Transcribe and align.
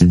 Hi, 0.00 0.06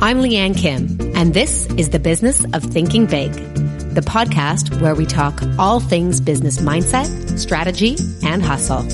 I'm 0.00 0.22
Leanne 0.22 0.56
Kim, 0.56 0.98
and 1.14 1.34
this 1.34 1.66
is 1.72 1.90
the 1.90 1.98
business 1.98 2.42
of 2.54 2.62
thinking 2.62 3.04
big, 3.04 3.34
the 3.34 4.00
podcast 4.00 4.80
where 4.80 4.94
we 4.94 5.04
talk 5.04 5.42
all 5.58 5.78
things 5.78 6.22
business 6.22 6.56
mindset, 6.56 7.38
strategy, 7.38 7.98
and 8.22 8.42
hustle. 8.42 8.88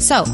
So, 0.00 0.24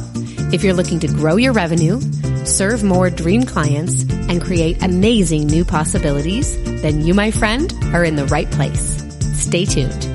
if 0.55 0.65
you're 0.65 0.73
looking 0.73 1.01
to 1.01 1.09
grow 1.09 1.37
your 1.37 1.53
revenue, 1.53 2.01
serve 2.47 2.85
more 2.85 3.11
dream 3.11 3.43
clients, 3.43 4.01
and 4.31 4.41
create 4.41 4.83
amazing 4.83 5.47
new 5.47 5.67
possibilities, 5.67 6.57
then 6.81 7.03
you, 7.03 7.13
my 7.13 7.31
friend, 7.31 7.71
are 7.93 8.03
in 8.03 8.17
the 8.17 8.25
right 8.29 8.51
place. 8.51 9.03
Stay 9.39 9.67
tuned. 9.67 10.06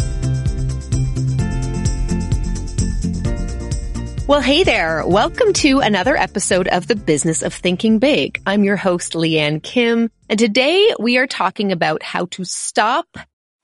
Well, 4.31 4.39
hey 4.39 4.63
there. 4.63 5.05
Welcome 5.05 5.51
to 5.55 5.81
another 5.81 6.15
episode 6.15 6.69
of 6.69 6.87
the 6.87 6.95
business 6.95 7.41
of 7.41 7.53
thinking 7.53 7.99
big. 7.99 8.41
I'm 8.45 8.63
your 8.63 8.77
host, 8.77 9.11
Leanne 9.11 9.61
Kim. 9.61 10.09
And 10.29 10.39
today 10.39 10.95
we 10.97 11.17
are 11.17 11.27
talking 11.27 11.73
about 11.73 12.01
how 12.01 12.27
to 12.27 12.45
stop 12.45 13.07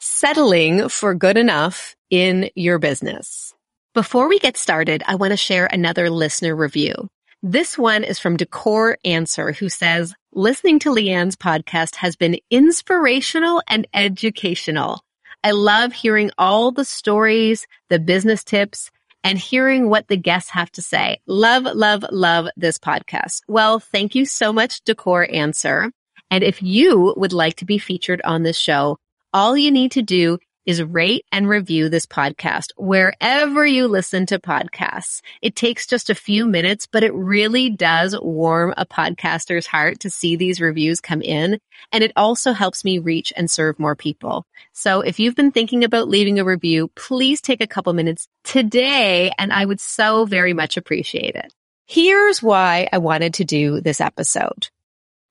settling 0.02 0.90
for 0.90 1.13
good 1.16 1.38
enough 1.38 1.95
in 2.09 2.49
your 2.53 2.80
business. 2.80 3.53
Before 3.93 4.27
we 4.27 4.40
get 4.40 4.57
started, 4.57 5.03
I 5.07 5.16
want 5.16 5.31
to 5.31 5.38
share 5.38 5.67
another 5.67 6.09
listener 6.09 6.53
review. 6.53 7.07
This 7.41 7.77
one 7.77 8.04
is 8.04 8.20
from 8.20 8.35
Decor 8.35 8.98
Answer, 9.05 9.54
who 9.54 9.70
says, 9.70 10.13
listening 10.34 10.79
to 10.79 10.90
Leanne's 10.90 11.38
podcast 11.38 11.95
has 11.95 12.18
been 12.18 12.40
inspirational 12.52 13.63
and 13.70 13.88
educational. 13.93 14.99
I 15.45 15.52
love 15.52 15.93
hearing 15.93 16.31
all 16.38 16.73
the 16.73 16.84
stories, 16.84 17.68
the 17.88 17.99
business 17.99 18.43
tips, 18.43 18.91
and 19.23 19.38
hearing 19.38 19.89
what 19.89 20.07
the 20.07 20.17
guests 20.17 20.52
have 20.52 20.71
to 20.73 20.81
say. 20.81 21.20
Love, 21.26 21.63
love, 21.63 22.05
love 22.12 22.48
this 22.55 22.77
podcast. 22.77 23.41
Well, 23.48 23.79
thank 23.79 24.15
you 24.15 24.26
so 24.26 24.54
much, 24.54 24.84
Decor 24.84 25.27
Answer. 25.32 25.91
And 26.29 26.43
if 26.43 26.62
you 26.62 27.13
would 27.18 27.34
like 27.34 27.55
to 27.57 27.65
be 27.65 27.77
featured 27.77 28.21
on 28.24 28.43
this 28.43 28.57
show, 28.57 28.98
all 29.34 29.57
you 29.57 29.71
need 29.71 29.91
to 29.93 30.01
do 30.01 30.40
is 30.68 30.84
rate 30.84 31.26
and 31.32 31.48
review 31.48 31.87
this 31.87 32.05
podcast 32.05 32.73
wherever 32.76 33.65
you 33.65 33.87
listen 33.87 34.26
to 34.26 34.37
podcasts. 34.37 35.21
It 35.41 35.55
takes 35.55 35.87
just 35.87 36.09
a 36.09 36.15
few 36.15 36.46
minutes, 36.46 36.85
but 36.85 37.04
it 37.04 37.13
really 37.13 37.70
does 37.70 38.15
warm 38.21 38.74
a 38.76 38.85
podcaster's 38.85 39.65
heart 39.65 40.01
to 40.01 40.09
see 40.09 40.35
these 40.35 40.59
reviews 40.59 40.99
come 40.99 41.21
in. 41.21 41.57
And 41.93 42.04
it 42.04 42.12
also 42.18 42.51
helps 42.51 42.84
me 42.84 42.99
reach 42.99 43.32
and 43.37 43.49
serve 43.49 43.79
more 43.79 43.96
people. 43.96 44.46
So 44.74 44.99
if 44.99 45.20
you've 45.20 45.35
been 45.35 45.54
thinking 45.54 45.85
about 45.85 46.09
leaving 46.09 46.37
a 46.37 46.46
review, 46.46 46.90
please 46.96 47.40
take 47.40 47.62
a 47.62 47.68
couple 47.68 47.93
minutes 47.93 48.27
today 48.43 49.31
and 49.40 49.54
I 49.54 49.63
would 49.65 49.79
so 49.79 50.26
very 50.26 50.54
much 50.54 50.76
appreciate 50.76 51.35
it. 51.35 51.54
Here's 51.85 52.43
why 52.43 52.90
I 52.91 52.98
wanted 52.98 53.35
to 53.35 53.46
do 53.46 53.79
this 53.79 54.02
episode. 54.02 54.68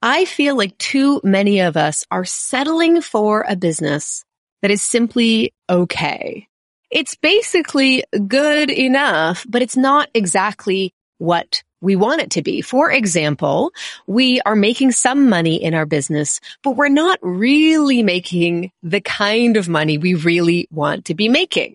I 0.00 0.24
feel 0.24 0.56
like 0.56 0.78
too 0.78 1.20
many 1.22 1.60
of 1.60 1.76
us 1.76 2.06
are 2.10 2.24
settling 2.24 3.02
for 3.02 3.44
a 3.46 3.56
business 3.56 4.24
that 4.62 4.70
is 4.70 4.82
simply 4.82 5.52
okay. 5.68 6.48
It's 6.90 7.16
basically 7.16 8.04
good 8.28 8.70
enough, 8.70 9.44
but 9.48 9.62
it's 9.62 9.76
not 9.76 10.08
exactly 10.14 10.92
what 11.18 11.62
we 11.80 11.96
want 11.96 12.20
it 12.20 12.30
to 12.32 12.42
be. 12.42 12.62
For 12.62 12.90
example, 12.90 13.72
we 14.06 14.40
are 14.42 14.56
making 14.56 14.92
some 14.92 15.28
money 15.28 15.62
in 15.62 15.74
our 15.74 15.86
business, 15.86 16.40
but 16.62 16.76
we're 16.76 16.88
not 16.88 17.18
really 17.22 18.02
making 18.02 18.70
the 18.82 19.00
kind 19.00 19.56
of 19.56 19.68
money 19.68 19.98
we 19.98 20.14
really 20.14 20.68
want 20.70 21.06
to 21.06 21.14
be 21.14 21.28
making. 21.28 21.74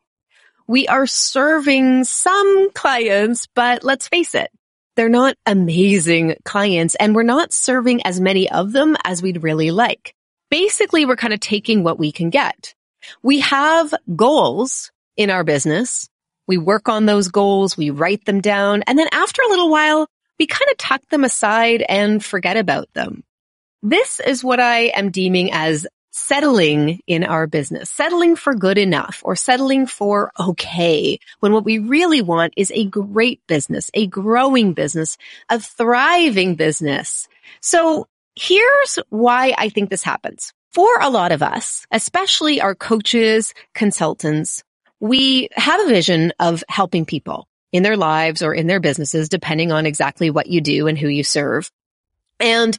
We 0.68 0.88
are 0.88 1.08
serving 1.08 2.06
some 2.06 2.72
clients, 2.74 3.48
but 3.54 3.84
let's 3.84 4.08
face 4.08 4.34
it, 4.36 4.50
they're 4.96 5.10
not 5.10 5.36
amazing 5.46 6.36
clients 6.46 6.96
and 6.96 7.16
we're 7.16 7.24
not 7.24 7.54
serving 7.54 8.06
as 8.06 8.20
many 8.20 8.50
of 8.50 8.72
them 8.72 8.96
as 9.04 9.22
we'd 9.22 9.44
really 9.44 9.72
like 9.72 10.16
basically 10.52 11.06
we're 11.06 11.16
kind 11.16 11.34
of 11.34 11.40
taking 11.40 11.84
what 11.84 11.98
we 11.98 12.12
can 12.12 12.30
get. 12.30 12.76
We 13.24 13.40
have 13.40 13.92
goals 14.16 14.92
in 15.18 15.32
our 15.32 15.44
business. 15.44 16.08
We 16.48 16.58
work 16.58 16.88
on 16.88 17.08
those 17.08 17.30
goals. 17.30 17.76
We 17.76 17.90
write 17.90 18.26
them 18.26 18.42
down. 18.42 18.84
And 18.86 19.00
then 19.00 19.08
after 19.12 19.42
a 19.42 19.50
little 19.50 19.72
while, 19.72 20.08
we 20.38 20.46
kind 20.46 20.70
of 20.70 20.78
tuck 20.78 21.02
them 21.10 21.24
aside 21.24 21.84
and 21.88 22.24
forget 22.24 22.58
about 22.58 22.94
them. 22.94 23.24
This 23.82 24.20
is 24.20 24.44
what 24.44 24.60
I 24.60 24.92
am 24.94 25.10
deeming 25.10 25.52
as 25.52 25.88
settling 26.12 27.00
in 27.08 27.24
our 27.24 27.48
business, 27.48 27.90
settling 27.90 28.36
for 28.36 28.54
good 28.54 28.78
enough 28.78 29.22
or 29.24 29.36
settling 29.36 29.86
for 29.86 30.32
okay 30.40 31.18
when 31.40 31.54
what 31.54 31.64
we 31.64 31.80
really 31.80 32.22
want 32.22 32.54
is 32.58 32.72
a 32.76 32.86
great 32.86 33.40
business, 33.48 33.90
a 33.94 34.08
growing 34.08 34.74
business, 34.74 35.18
a 35.50 35.60
thriving 35.60 36.56
business. 36.56 37.30
So 37.62 38.08
Here's 38.36 39.00
why 39.10 39.54
I 39.58 39.70
think 39.70 39.90
this 39.90 40.04
happens. 40.04 40.54
For 40.72 41.00
a 41.02 41.10
lot 41.10 41.34
of 41.34 41.44
us, 41.44 41.86
especially 41.92 42.62
our 42.62 42.76
coaches, 42.76 43.54
consultants, 43.76 44.64
we 45.02 45.50
have 45.54 45.82
a 45.82 45.90
vision 45.90 46.32
of 46.40 46.64
helping 46.70 47.06
people 47.06 47.48
in 47.74 47.84
their 47.84 47.98
lives 47.98 48.42
or 48.42 48.54
in 48.54 48.68
their 48.68 48.80
businesses, 48.80 49.28
depending 49.28 49.72
on 49.72 49.86
exactly 49.86 50.30
what 50.30 50.48
you 50.48 50.62
do 50.62 50.88
and 50.88 50.98
who 50.98 51.08
you 51.08 51.24
serve. 51.24 51.70
And 52.40 52.78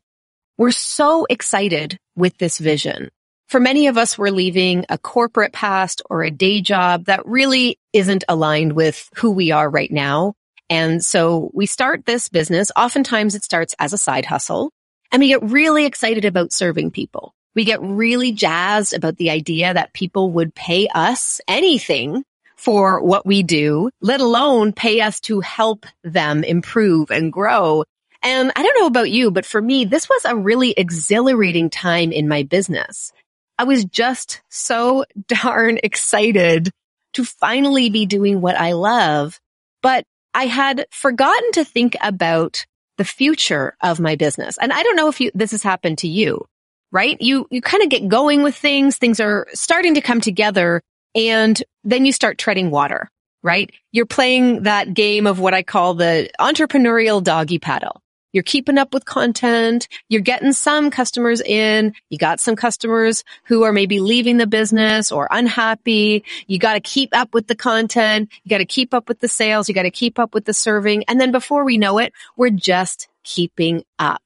we're 0.56 0.70
so 0.70 1.26
excited 1.28 1.98
with 2.16 2.36
this 2.38 2.58
vision. 2.58 3.10
For 3.48 3.60
many 3.60 3.88
of 3.88 3.98
us, 3.98 4.16
we're 4.16 4.30
leaving 4.30 4.86
a 4.88 4.96
corporate 4.96 5.52
past 5.52 6.00
or 6.08 6.22
a 6.22 6.30
day 6.30 6.62
job 6.62 7.06
that 7.06 7.26
really 7.26 7.78
isn't 7.92 8.24
aligned 8.28 8.72
with 8.72 9.10
who 9.16 9.30
we 9.30 9.50
are 9.50 9.69
right 9.69 9.90
now. 9.90 10.34
And 10.70 11.04
so 11.04 11.50
we 11.52 11.66
start 11.66 12.06
this 12.06 12.30
business. 12.30 12.70
Oftentimes 12.76 13.34
it 13.34 13.44
starts 13.44 13.74
as 13.78 13.92
a 13.92 13.98
side 13.98 14.24
hustle. 14.24 14.72
And 15.12 15.20
we 15.20 15.28
get 15.28 15.42
really 15.42 15.84
excited 15.84 16.24
about 16.24 16.52
serving 16.52 16.90
people. 16.90 17.34
We 17.54 17.64
get 17.64 17.82
really 17.82 18.32
jazzed 18.32 18.94
about 18.94 19.18
the 19.18 19.30
idea 19.30 19.74
that 19.74 19.92
people 19.92 20.30
would 20.32 20.54
pay 20.54 20.88
us 20.88 21.40
anything 21.46 22.24
for 22.56 23.02
what 23.02 23.26
we 23.26 23.42
do, 23.42 23.90
let 24.00 24.20
alone 24.20 24.72
pay 24.72 25.00
us 25.00 25.20
to 25.20 25.40
help 25.40 25.84
them 26.02 26.44
improve 26.44 27.10
and 27.10 27.32
grow. 27.32 27.84
And 28.22 28.52
I 28.56 28.62
don't 28.62 28.78
know 28.80 28.86
about 28.86 29.10
you, 29.10 29.30
but 29.30 29.44
for 29.44 29.60
me, 29.60 29.84
this 29.84 30.08
was 30.08 30.24
a 30.24 30.36
really 30.36 30.70
exhilarating 30.70 31.68
time 31.68 32.10
in 32.10 32.28
my 32.28 32.44
business. 32.44 33.12
I 33.58 33.64
was 33.64 33.84
just 33.84 34.40
so 34.48 35.04
darn 35.28 35.78
excited 35.82 36.70
to 37.14 37.24
finally 37.24 37.90
be 37.90 38.06
doing 38.06 38.40
what 38.40 38.56
I 38.56 38.72
love, 38.72 39.38
but 39.82 40.04
I 40.32 40.46
had 40.46 40.86
forgotten 40.90 41.52
to 41.52 41.64
think 41.64 41.96
about 42.00 42.64
the 42.98 43.04
future 43.04 43.76
of 43.80 44.00
my 44.00 44.16
business. 44.16 44.58
And 44.60 44.72
I 44.72 44.82
don't 44.82 44.97
know 44.97 45.08
if 45.08 45.20
you, 45.20 45.30
this 45.34 45.53
has 45.53 45.62
happened 45.62 45.98
to 45.98 46.08
you, 46.08 46.47
right? 46.91 47.16
You, 47.20 47.47
you 47.50 47.62
kind 47.62 47.82
of 47.82 47.88
get 47.88 48.08
going 48.08 48.42
with 48.42 48.54
things. 48.54 48.97
Things 48.97 49.20
are 49.20 49.47
starting 49.54 49.94
to 49.94 50.00
come 50.00 50.20
together 50.20 50.82
and 51.14 51.62
then 51.84 52.04
you 52.04 52.12
start 52.12 52.38
treading 52.38 52.70
water, 52.70 53.08
right? 53.42 53.70
You're 53.92 54.06
playing 54.06 54.64
that 54.64 54.92
game 54.94 55.26
of 55.26 55.41
what 55.41 55.54
I 55.54 55.62
call 55.62 55.94
the 55.94 56.31
entrepreneurial 56.38 57.22
doggy 57.22 57.58
paddle. 57.58 58.01
You're 58.32 58.43
keeping 58.43 58.78
up 58.78 58.94
with 58.94 59.04
content. 59.04 59.88
You're 60.09 60.20
getting 60.20 60.53
some 60.53 60.91
customers 60.91 61.41
in. 61.41 61.94
You 62.10 62.19
got 62.19 62.41
some 62.41 62.56
customers 62.56 63.25
who 63.44 63.62
are 63.62 63.72
maybe 63.72 64.00
leaving 64.00 64.38
the 64.38 64.47
business 64.47 65.12
or 65.12 65.28
unhappy. 65.31 66.25
You 66.47 66.59
got 66.59 66.75
to 66.75 66.81
keep 66.81 67.15
up 67.15 67.34
with 67.34 67.47
the 67.47 67.54
content. 67.54 68.31
You 68.44 68.50
got 68.50 68.59
to 68.59 68.65
keep 68.65 68.94
up 68.94 69.09
with 69.09 69.20
the 69.20 69.28
sales. 69.28 69.69
You 69.69 69.75
got 69.75 69.82
to 69.82 69.91
keep 69.91 70.19
up 70.19 70.34
with 70.34 70.44
the 70.44 70.54
serving. 70.54 71.04
And 71.09 71.20
then 71.20 71.31
before 71.32 71.65
we 71.65 71.78
know 71.78 71.98
it, 71.98 72.12
we're 72.37 72.50
just 72.50 73.09
keeping 73.25 73.84
up. 73.98 74.22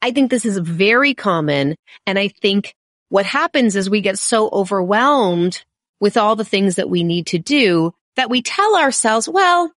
I 0.00 0.10
think 0.10 0.30
this 0.30 0.44
is 0.44 0.58
very 0.58 1.14
common. 1.14 1.76
And 2.06 2.18
I 2.18 2.28
think 2.28 2.74
what 3.08 3.26
happens 3.26 3.76
is 3.76 3.90
we 3.90 4.00
get 4.00 4.18
so 4.18 4.48
overwhelmed 4.50 5.64
with 6.00 6.16
all 6.16 6.34
the 6.34 6.44
things 6.44 6.76
that 6.76 6.90
we 6.90 7.04
need 7.04 7.26
to 7.28 7.38
do 7.38 7.94
that 8.16 8.30
we 8.30 8.42
tell 8.42 8.76
ourselves, 8.76 9.28
well, 9.28 9.70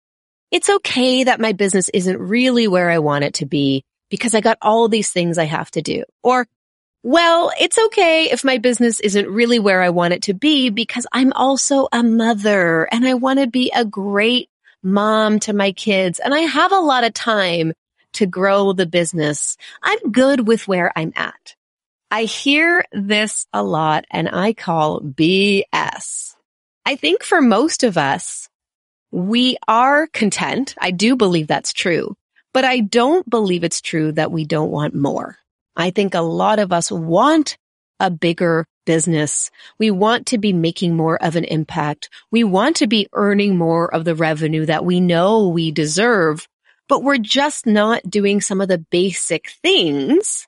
it's 0.54 0.70
okay 0.70 1.24
that 1.24 1.42
my 1.42 1.52
business 1.52 1.90
isn't 1.90 2.20
really 2.20 2.68
where 2.68 2.92
I 2.92 3.00
want 3.00 3.24
it 3.24 3.34
to 3.36 3.46
be 3.48 3.84
because 4.12 4.36
I 4.36 4.40
got 4.40 4.60
all 4.62 4.88
these 4.88 5.10
things 5.10 5.40
I 5.40 5.46
have 5.46 5.72
to 5.72 5.82
do. 5.82 6.04
Or, 6.22 6.48
well, 7.02 7.52
it's 7.60 7.80
okay 7.88 8.30
if 8.32 8.44
my 8.44 8.60
business 8.60 9.00
isn't 9.00 9.28
really 9.28 9.58
where 9.58 9.82
I 9.82 9.90
want 9.90 10.14
it 10.14 10.22
to 10.24 10.36
be 10.36 10.70
because 10.70 11.08
I'm 11.12 11.34
also 11.34 11.88
a 11.92 12.04
mother 12.04 12.88
and 12.92 13.04
I 13.04 13.16
want 13.16 13.40
to 13.40 13.48
be 13.48 13.72
a 13.76 13.84
great 13.84 14.48
mom 14.84 15.40
to 15.40 15.54
my 15.54 15.72
kids 15.72 16.20
and 16.20 16.36
I 16.36 16.42
have 16.42 16.72
a 16.72 16.80
lot 16.80 17.04
of 17.04 17.16
time 17.16 17.74
to 18.14 18.28
grow 18.28 18.74
the 18.74 18.86
business. 18.86 19.58
I'm 19.82 20.12
good 20.12 20.48
with 20.48 20.68
where 20.68 20.94
I'm 20.96 21.14
at. 21.16 21.56
I 22.12 22.26
hear 22.26 22.86
this 22.92 23.48
a 23.54 23.64
lot 23.64 24.06
and 24.12 24.30
I 24.30 24.54
call 24.54 25.02
BS. 25.02 26.36
I 26.86 26.96
think 26.96 27.24
for 27.24 27.42
most 27.42 27.84
of 27.84 27.98
us, 27.98 28.50
we 29.14 29.58
are 29.68 30.08
content. 30.08 30.74
I 30.82 30.90
do 30.90 31.16
believe 31.16 31.46
that's 31.46 31.72
true, 31.72 32.16
but 32.52 32.66
I 32.66 32.80
don't 32.80 33.30
believe 33.30 33.64
it's 33.64 33.80
true 33.80 34.12
that 34.14 34.32
we 34.32 34.44
don't 34.44 34.72
want 34.72 34.96
more. 34.96 35.38
I 35.76 35.92
think 35.92 36.16
a 36.16 36.22
lot 36.22 36.58
of 36.58 36.74
us 36.74 36.92
want 36.92 37.60
a 38.00 38.10
bigger 38.10 38.66
business. 38.88 39.52
We 39.78 39.92
want 39.92 40.26
to 40.28 40.40
be 40.40 40.52
making 40.52 40.96
more 40.96 41.22
of 41.22 41.36
an 41.36 41.44
impact. 41.44 42.10
We 42.32 42.44
want 42.44 42.78
to 42.78 42.88
be 42.88 43.08
earning 43.14 43.56
more 43.56 43.94
of 43.94 44.04
the 44.04 44.16
revenue 44.16 44.66
that 44.66 44.84
we 44.84 45.00
know 45.00 45.48
we 45.48 45.72
deserve, 45.72 46.48
but 46.90 47.04
we're 47.04 47.20
just 47.20 47.68
not 47.68 48.10
doing 48.10 48.42
some 48.42 48.62
of 48.62 48.68
the 48.68 48.80
basic 48.80 49.52
things, 49.62 50.48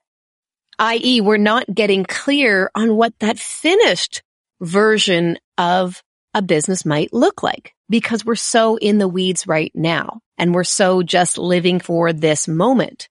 i.e. 0.79 1.21
we're 1.21 1.37
not 1.37 1.71
getting 1.71 2.03
clear 2.03 2.71
on 2.73 2.95
what 2.95 3.13
that 3.19 3.37
finished 3.37 4.23
version 4.59 5.37
of 5.59 6.01
a 6.35 6.41
business 6.41 6.85
might 6.85 7.13
look 7.13 7.41
like 7.41 7.73
because 7.89 8.25
we're 8.25 8.35
so 8.35 8.75
in 8.75 8.97
the 8.97 9.07
weeds 9.07 9.47
right 9.47 9.71
now 9.73 10.19
and 10.37 10.53
we're 10.53 10.65
so 10.65 11.01
just 11.01 11.37
living 11.37 11.79
for 11.79 12.11
this 12.11 12.47
moment. 12.47 13.07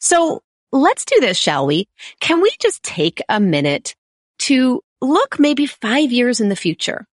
So 0.00 0.42
let's 0.72 1.04
do 1.04 1.20
this, 1.20 1.38
shall 1.38 1.66
we? 1.66 1.88
Can 2.20 2.42
we 2.42 2.50
just 2.60 2.82
take 2.82 3.22
a 3.28 3.38
minute 3.38 3.94
to 4.40 4.82
look 5.00 5.38
maybe 5.38 5.66
five 5.66 6.10
years 6.10 6.40
in 6.40 6.48
the 6.48 6.56
future? 6.56 7.06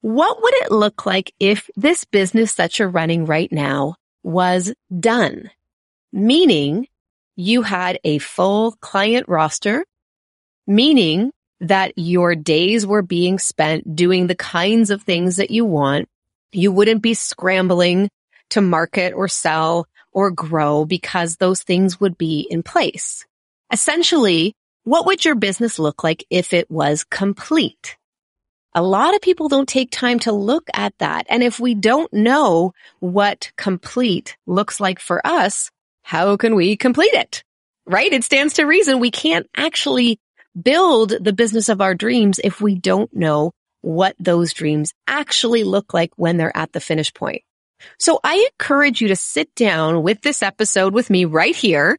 What 0.00 0.42
would 0.42 0.54
it 0.54 0.72
look 0.72 1.06
like 1.06 1.32
if 1.38 1.70
this 1.76 2.04
business 2.04 2.54
that 2.54 2.78
you're 2.78 2.88
running 2.88 3.24
right 3.24 3.50
now 3.52 3.94
was 4.24 4.74
done? 4.98 5.50
Meaning 6.12 6.88
you 7.36 7.62
had 7.62 8.00
a 8.02 8.18
full 8.18 8.72
client 8.80 9.28
roster, 9.28 9.84
meaning 10.66 11.30
that 11.62 11.92
your 11.96 12.34
days 12.34 12.84
were 12.84 13.02
being 13.02 13.38
spent 13.38 13.94
doing 13.94 14.26
the 14.26 14.34
kinds 14.34 14.90
of 14.90 15.02
things 15.02 15.36
that 15.36 15.52
you 15.52 15.64
want. 15.64 16.08
You 16.50 16.72
wouldn't 16.72 17.02
be 17.02 17.14
scrambling 17.14 18.10
to 18.50 18.60
market 18.60 19.14
or 19.14 19.28
sell 19.28 19.86
or 20.12 20.30
grow 20.32 20.84
because 20.84 21.36
those 21.36 21.62
things 21.62 22.00
would 22.00 22.18
be 22.18 22.46
in 22.50 22.62
place. 22.62 23.24
Essentially, 23.72 24.54
what 24.84 25.06
would 25.06 25.24
your 25.24 25.36
business 25.36 25.78
look 25.78 26.02
like 26.02 26.24
if 26.28 26.52
it 26.52 26.68
was 26.68 27.04
complete? 27.04 27.96
A 28.74 28.82
lot 28.82 29.14
of 29.14 29.22
people 29.22 29.48
don't 29.48 29.68
take 29.68 29.90
time 29.92 30.18
to 30.20 30.32
look 30.32 30.68
at 30.74 30.94
that. 30.98 31.26
And 31.28 31.44
if 31.44 31.60
we 31.60 31.74
don't 31.74 32.12
know 32.12 32.72
what 32.98 33.52
complete 33.56 34.36
looks 34.46 34.80
like 34.80 34.98
for 34.98 35.24
us, 35.24 35.70
how 36.02 36.36
can 36.36 36.56
we 36.56 36.76
complete 36.76 37.14
it? 37.14 37.44
Right? 37.86 38.12
It 38.12 38.24
stands 38.24 38.54
to 38.54 38.64
reason 38.64 38.98
we 38.98 39.10
can't 39.12 39.46
actually 39.56 40.18
build 40.60 41.10
the 41.20 41.32
business 41.32 41.68
of 41.68 41.80
our 41.80 41.94
dreams 41.94 42.40
if 42.42 42.60
we 42.60 42.74
don't 42.74 43.14
know 43.14 43.52
what 43.80 44.14
those 44.18 44.52
dreams 44.52 44.94
actually 45.06 45.64
look 45.64 45.92
like 45.92 46.12
when 46.16 46.36
they're 46.36 46.56
at 46.56 46.72
the 46.72 46.80
finish 46.80 47.12
point. 47.12 47.42
So 47.98 48.20
I 48.22 48.48
encourage 48.52 49.00
you 49.00 49.08
to 49.08 49.16
sit 49.16 49.54
down 49.54 50.02
with 50.02 50.22
this 50.22 50.42
episode 50.42 50.94
with 50.94 51.10
me 51.10 51.24
right 51.24 51.54
here 51.54 51.98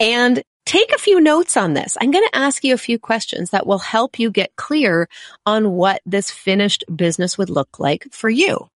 and 0.00 0.42
take 0.66 0.92
a 0.92 0.98
few 0.98 1.20
notes 1.20 1.56
on 1.56 1.74
this. 1.74 1.96
I'm 2.00 2.10
going 2.10 2.26
to 2.26 2.36
ask 2.36 2.64
you 2.64 2.74
a 2.74 2.78
few 2.78 2.98
questions 2.98 3.50
that 3.50 3.66
will 3.66 3.78
help 3.78 4.18
you 4.18 4.30
get 4.30 4.56
clear 4.56 5.08
on 5.46 5.70
what 5.70 6.02
this 6.04 6.30
finished 6.30 6.84
business 6.94 7.38
would 7.38 7.50
look 7.50 7.78
like 7.78 8.08
for 8.10 8.28
you. 8.28 8.68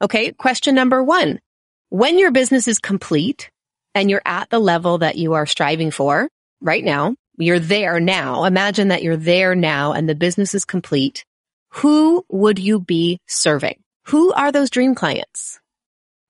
Okay. 0.00 0.32
Question 0.32 0.74
number 0.74 1.02
one. 1.02 1.40
When 1.88 2.18
your 2.18 2.30
business 2.30 2.68
is 2.68 2.78
complete 2.78 3.50
and 3.94 4.08
you're 4.08 4.22
at 4.24 4.50
the 4.50 4.58
level 4.58 4.98
that 4.98 5.16
you 5.16 5.34
are 5.34 5.46
striving 5.46 5.90
for 5.90 6.28
right 6.60 6.84
now, 6.84 7.14
you're 7.38 7.58
there 7.58 8.00
now. 8.00 8.44
Imagine 8.44 8.88
that 8.88 9.02
you're 9.02 9.16
there 9.16 9.54
now 9.54 9.92
and 9.92 10.08
the 10.08 10.14
business 10.14 10.54
is 10.54 10.64
complete. 10.64 11.24
Who 11.70 12.24
would 12.28 12.58
you 12.58 12.80
be 12.80 13.18
serving? 13.26 13.82
Who 14.06 14.32
are 14.32 14.52
those 14.52 14.70
dream 14.70 14.94
clients? 14.94 15.58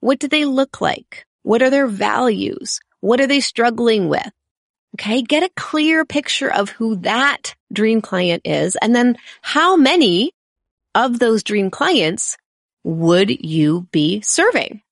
What 0.00 0.18
do 0.18 0.28
they 0.28 0.44
look 0.44 0.80
like? 0.80 1.26
What 1.42 1.62
are 1.62 1.70
their 1.70 1.88
values? 1.88 2.80
What 3.00 3.20
are 3.20 3.26
they 3.26 3.40
struggling 3.40 4.08
with? 4.08 4.30
Okay. 4.96 5.22
Get 5.22 5.42
a 5.42 5.50
clear 5.56 6.04
picture 6.04 6.52
of 6.52 6.70
who 6.70 6.96
that 6.96 7.54
dream 7.72 8.00
client 8.00 8.42
is. 8.44 8.76
And 8.76 8.94
then 8.94 9.16
how 9.40 9.76
many 9.76 10.32
of 10.94 11.18
those 11.18 11.42
dream 11.42 11.70
clients 11.70 12.36
would 12.84 13.44
you 13.44 13.88
be 13.90 14.20
serving? 14.20 14.82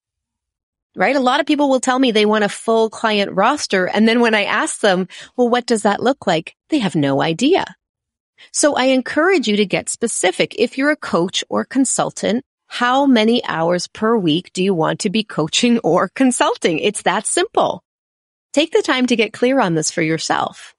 Right? 0.96 1.16
A 1.16 1.20
lot 1.20 1.40
of 1.40 1.46
people 1.46 1.68
will 1.68 1.80
tell 1.80 1.98
me 1.98 2.10
they 2.10 2.26
want 2.26 2.44
a 2.44 2.48
full 2.48 2.90
client 2.90 3.32
roster. 3.32 3.86
And 3.86 4.08
then 4.08 4.20
when 4.20 4.34
I 4.34 4.44
ask 4.44 4.80
them, 4.80 5.08
well, 5.36 5.48
what 5.48 5.66
does 5.66 5.82
that 5.82 6.02
look 6.02 6.26
like? 6.26 6.56
They 6.68 6.78
have 6.78 6.94
no 6.94 7.22
idea. 7.22 7.64
So 8.52 8.74
I 8.74 8.84
encourage 8.84 9.48
you 9.48 9.56
to 9.56 9.66
get 9.66 9.88
specific. 9.88 10.54
If 10.58 10.78
you're 10.78 10.90
a 10.90 10.96
coach 10.96 11.44
or 11.48 11.64
consultant, 11.64 12.44
how 12.66 13.06
many 13.06 13.44
hours 13.44 13.88
per 13.88 14.16
week 14.16 14.52
do 14.52 14.62
you 14.62 14.74
want 14.74 15.00
to 15.00 15.10
be 15.10 15.24
coaching 15.24 15.78
or 15.84 16.08
consulting? 16.08 16.78
It's 16.78 17.02
that 17.02 17.26
simple. 17.26 17.82
Take 18.52 18.72
the 18.72 18.82
time 18.82 19.06
to 19.06 19.16
get 19.16 19.32
clear 19.32 19.60
on 19.60 19.74
this 19.74 19.90
for 19.90 20.02
yourself. 20.02 20.74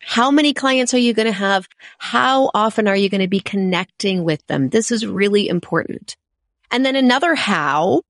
How 0.00 0.30
many 0.30 0.54
clients 0.54 0.94
are 0.94 0.98
you 0.98 1.12
going 1.12 1.26
to 1.26 1.32
have? 1.32 1.68
How 1.98 2.50
often 2.54 2.88
are 2.88 2.96
you 2.96 3.08
going 3.08 3.20
to 3.20 3.28
be 3.28 3.40
connecting 3.40 4.24
with 4.24 4.44
them? 4.46 4.68
This 4.68 4.90
is 4.90 5.06
really 5.06 5.48
important. 5.48 6.16
And 6.70 6.84
then 6.84 6.96
another 6.96 7.34
how 7.34 8.02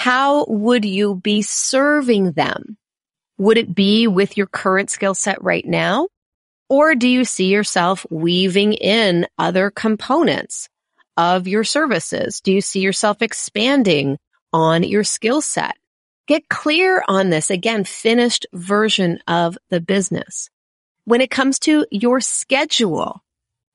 how 0.00 0.46
would 0.46 0.86
you 0.86 1.14
be 1.14 1.42
serving 1.42 2.32
them? 2.32 2.78
Would 3.36 3.58
it 3.58 3.74
be 3.74 4.06
with 4.06 4.34
your 4.34 4.46
current 4.46 4.88
skill 4.88 5.14
set 5.14 5.44
right 5.44 5.66
now? 5.66 6.08
Or 6.70 6.94
do 6.94 7.06
you 7.06 7.26
see 7.26 7.48
yourself 7.48 8.06
weaving 8.08 8.72
in 8.72 9.26
other 9.36 9.70
components 9.70 10.70
of 11.18 11.46
your 11.46 11.64
services? 11.64 12.40
Do 12.40 12.50
you 12.50 12.62
see 12.62 12.80
yourself 12.80 13.20
expanding 13.20 14.16
on 14.54 14.84
your 14.84 15.04
skill 15.04 15.42
set? 15.42 15.76
Get 16.26 16.48
clear 16.48 17.04
on 17.06 17.28
this. 17.28 17.50
Again, 17.50 17.84
finished 17.84 18.46
version 18.54 19.18
of 19.28 19.58
the 19.68 19.82
business. 19.82 20.48
When 21.04 21.20
it 21.20 21.30
comes 21.30 21.58
to 21.58 21.84
your 21.90 22.22
schedule, 22.22 23.22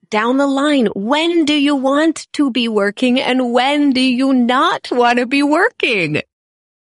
down 0.10 0.38
the 0.38 0.48
line. 0.48 0.88
When 0.96 1.46
do 1.46 1.54
you 1.54 1.75
want 1.75 2.28
to 2.34 2.52
be 2.52 2.68
working 2.68 3.19
and 3.19 3.54
when 3.54 3.92
do 3.92 4.02
you 4.02 4.34
not 4.34 4.90
want 4.92 5.19
to 5.19 5.25
be 5.25 5.44
working? 5.44 6.22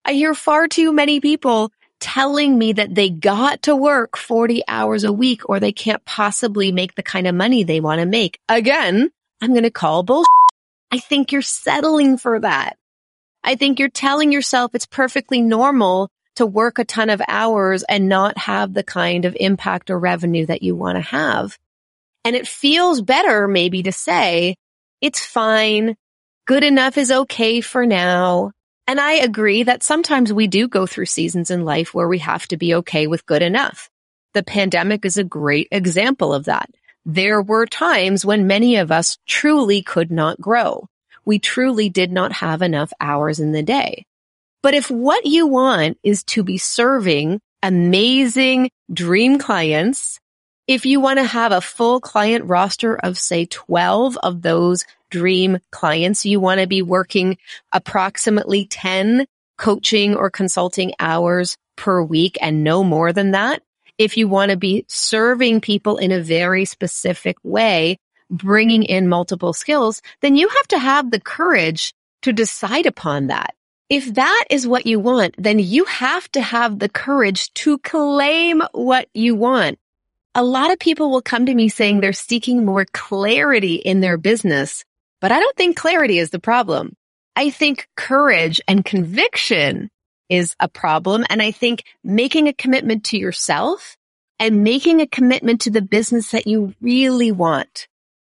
I 0.04 0.12
hear 0.12 0.34
far 0.34 0.68
too 0.68 0.92
many 0.92 1.20
people 1.20 1.70
telling 2.00 2.58
me 2.58 2.72
that 2.74 2.94
they 2.94 3.08
got 3.08 3.62
to 3.62 3.74
work 3.74 4.16
40 4.16 4.62
hours 4.68 5.04
a 5.04 5.12
week 5.12 5.48
or 5.48 5.58
they 5.58 5.72
can't 5.72 6.04
possibly 6.04 6.70
make 6.72 6.94
the 6.94 7.02
kind 7.02 7.26
of 7.26 7.34
money 7.34 7.64
they 7.64 7.80
want 7.80 8.00
to 8.00 8.06
make. 8.06 8.38
Again, 8.48 9.10
I'm 9.40 9.50
going 9.52 9.62
to 9.62 9.70
call 9.70 10.02
bullshit. 10.02 10.28
I 10.90 10.98
think 10.98 11.32
you're 11.32 11.42
settling 11.42 12.18
for 12.18 12.40
that. 12.40 12.76
I 13.42 13.56
think 13.56 13.78
you're 13.78 13.88
telling 13.88 14.32
yourself 14.32 14.74
it's 14.74 14.86
perfectly 14.86 15.40
normal 15.40 16.10
to 16.36 16.46
work 16.46 16.78
a 16.78 16.84
ton 16.84 17.10
of 17.10 17.22
hours 17.28 17.84
and 17.84 18.08
not 18.08 18.36
have 18.38 18.74
the 18.74 18.82
kind 18.82 19.24
of 19.24 19.36
impact 19.38 19.90
or 19.90 19.98
revenue 19.98 20.46
that 20.46 20.62
you 20.62 20.74
want 20.74 20.96
to 20.96 21.02
have. 21.02 21.58
And 22.24 22.34
it 22.34 22.48
feels 22.48 23.02
better 23.02 23.46
maybe 23.46 23.82
to 23.82 23.92
say, 23.92 24.56
it's 25.00 25.24
fine. 25.24 25.96
Good 26.46 26.64
enough 26.64 26.96
is 26.96 27.10
okay 27.10 27.60
for 27.60 27.84
now. 27.86 28.52
And 28.86 29.00
I 29.00 29.12
agree 29.12 29.62
that 29.62 29.82
sometimes 29.82 30.32
we 30.32 30.46
do 30.46 30.68
go 30.68 30.86
through 30.86 31.06
seasons 31.06 31.50
in 31.50 31.64
life 31.64 31.94
where 31.94 32.08
we 32.08 32.18
have 32.18 32.46
to 32.48 32.56
be 32.56 32.74
okay 32.76 33.06
with 33.06 33.26
good 33.26 33.42
enough. 33.42 33.88
The 34.34 34.42
pandemic 34.42 35.04
is 35.04 35.16
a 35.16 35.24
great 35.24 35.68
example 35.70 36.34
of 36.34 36.46
that. 36.46 36.70
There 37.06 37.42
were 37.42 37.66
times 37.66 38.24
when 38.24 38.46
many 38.46 38.76
of 38.76 38.90
us 38.90 39.18
truly 39.26 39.82
could 39.82 40.10
not 40.10 40.40
grow. 40.40 40.88
We 41.24 41.38
truly 41.38 41.88
did 41.88 42.10
not 42.10 42.32
have 42.32 42.62
enough 42.62 42.92
hours 43.00 43.40
in 43.40 43.52
the 43.52 43.62
day. 43.62 44.06
But 44.62 44.74
if 44.74 44.90
what 44.90 45.26
you 45.26 45.46
want 45.46 45.98
is 46.02 46.24
to 46.24 46.42
be 46.42 46.56
serving 46.56 47.40
amazing 47.62 48.70
dream 48.92 49.38
clients 49.38 50.20
if 50.66 50.86
you 50.86 50.98
want 50.98 51.18
to 51.18 51.24
have 51.24 51.52
a 51.52 51.60
full 51.60 52.00
client 52.00 52.44
roster 52.46 52.96
of 52.96 53.18
say 53.18 53.44
12 53.44 54.16
of 54.22 54.40
those 54.40 54.84
dream 55.10 55.58
clients, 55.70 56.24
you 56.24 56.40
want 56.40 56.60
to 56.60 56.66
be 56.66 56.80
working 56.80 57.36
approximately 57.72 58.64
10 58.66 59.26
coaching 59.58 60.16
or 60.16 60.30
consulting 60.30 60.92
hours 60.98 61.56
per 61.76 62.02
week 62.02 62.38
and 62.40 62.64
no 62.64 62.82
more 62.82 63.12
than 63.12 63.32
that. 63.32 63.62
If 63.98 64.16
you 64.16 64.26
want 64.26 64.50
to 64.50 64.56
be 64.56 64.84
serving 64.88 65.60
people 65.60 65.98
in 65.98 66.10
a 66.10 66.22
very 66.22 66.64
specific 66.64 67.36
way, 67.42 67.98
bringing 68.30 68.82
in 68.82 69.08
multiple 69.08 69.52
skills, 69.52 70.00
then 70.22 70.34
you 70.34 70.48
have 70.48 70.68
to 70.68 70.78
have 70.78 71.10
the 71.10 71.20
courage 71.20 71.94
to 72.22 72.32
decide 72.32 72.86
upon 72.86 73.26
that. 73.26 73.54
If 73.90 74.14
that 74.14 74.46
is 74.48 74.66
what 74.66 74.86
you 74.86 74.98
want, 74.98 75.34
then 75.36 75.58
you 75.58 75.84
have 75.84 76.32
to 76.32 76.40
have 76.40 76.78
the 76.78 76.88
courage 76.88 77.52
to 77.54 77.78
claim 77.78 78.62
what 78.72 79.08
you 79.12 79.34
want 79.34 79.78
a 80.34 80.42
lot 80.42 80.72
of 80.72 80.78
people 80.78 81.10
will 81.10 81.22
come 81.22 81.46
to 81.46 81.54
me 81.54 81.68
saying 81.68 82.00
they're 82.00 82.12
seeking 82.12 82.64
more 82.64 82.86
clarity 82.92 83.76
in 83.76 84.00
their 84.00 84.16
business, 84.16 84.84
but 85.20 85.30
I 85.30 85.38
don't 85.38 85.56
think 85.56 85.76
clarity 85.76 86.18
is 86.18 86.30
the 86.30 86.40
problem. 86.40 86.96
I 87.36 87.50
think 87.50 87.88
courage 87.96 88.60
and 88.66 88.84
conviction 88.84 89.90
is 90.28 90.56
a 90.58 90.68
problem. 90.68 91.24
And 91.30 91.40
I 91.40 91.50
think 91.50 91.84
making 92.02 92.48
a 92.48 92.52
commitment 92.52 93.04
to 93.04 93.18
yourself 93.18 93.96
and 94.38 94.64
making 94.64 95.00
a 95.00 95.06
commitment 95.06 95.62
to 95.62 95.70
the 95.70 95.82
business 95.82 96.32
that 96.32 96.46
you 96.46 96.74
really 96.80 97.30
want. 97.30 97.86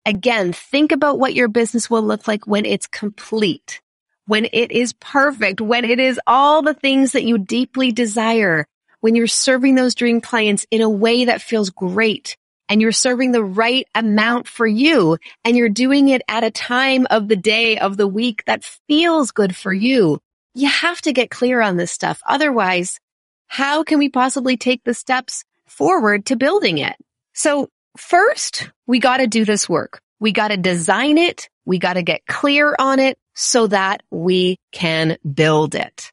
Again, 0.05 0.53
think 0.53 0.91
about 0.91 1.19
what 1.19 1.33
your 1.33 1.49
business 1.49 1.89
will 1.89 2.01
look 2.01 2.27
like 2.27 2.47
when 2.47 2.65
it's 2.65 2.87
complete, 2.87 3.81
when 4.25 4.47
it 4.53 4.71
is 4.71 4.93
perfect, 4.93 5.59
when 5.59 5.83
it 5.83 5.99
is 5.99 6.19
all 6.25 6.61
the 6.61 6.73
things 6.73 7.11
that 7.11 7.23
you 7.23 7.37
deeply 7.37 7.91
desire 7.91 8.65
when 9.01 9.15
you're 9.15 9.27
serving 9.27 9.75
those 9.75 9.95
dream 9.95 10.21
clients 10.21 10.65
in 10.71 10.81
a 10.81 10.89
way 10.89 11.25
that 11.25 11.41
feels 11.41 11.69
great 11.69 12.37
and 12.67 12.81
you're 12.81 12.91
serving 12.91 13.31
the 13.31 13.43
right 13.43 13.87
amount 13.95 14.47
for 14.47 14.67
you 14.67 15.17
and 15.43 15.57
you're 15.57 15.69
doing 15.69 16.09
it 16.09 16.21
at 16.27 16.43
a 16.43 16.51
time 16.51 17.07
of 17.09 17.27
the 17.27 17.35
day 17.35 17.79
of 17.79 17.97
the 17.97 18.07
week 18.07 18.43
that 18.45 18.63
feels 18.87 19.31
good 19.31 19.55
for 19.55 19.73
you. 19.73 20.19
You 20.53 20.69
have 20.69 21.01
to 21.01 21.13
get 21.13 21.31
clear 21.31 21.61
on 21.61 21.77
this 21.77 21.91
stuff. 21.91 22.21
Otherwise, 22.27 22.99
how 23.47 23.83
can 23.83 23.97
we 23.97 24.09
possibly 24.09 24.55
take 24.55 24.83
the 24.83 24.93
steps 24.93 25.43
forward 25.67 26.27
to 26.27 26.35
building 26.35 26.77
it? 26.77 26.95
So 27.33 27.69
first, 27.97 28.69
we 28.85 28.99
got 28.99 29.17
to 29.17 29.27
do 29.27 29.45
this 29.45 29.67
work. 29.67 30.01
We 30.19 30.31
got 30.31 30.49
to 30.49 30.57
design 30.57 31.17
it. 31.17 31.49
We 31.65 31.79
got 31.79 31.93
to 31.93 32.03
get 32.03 32.25
clear 32.27 32.75
on 32.77 32.99
it 32.99 33.17
so 33.33 33.67
that 33.67 34.03
we 34.11 34.57
can 34.71 35.17
build 35.33 35.73
it. 35.73 36.11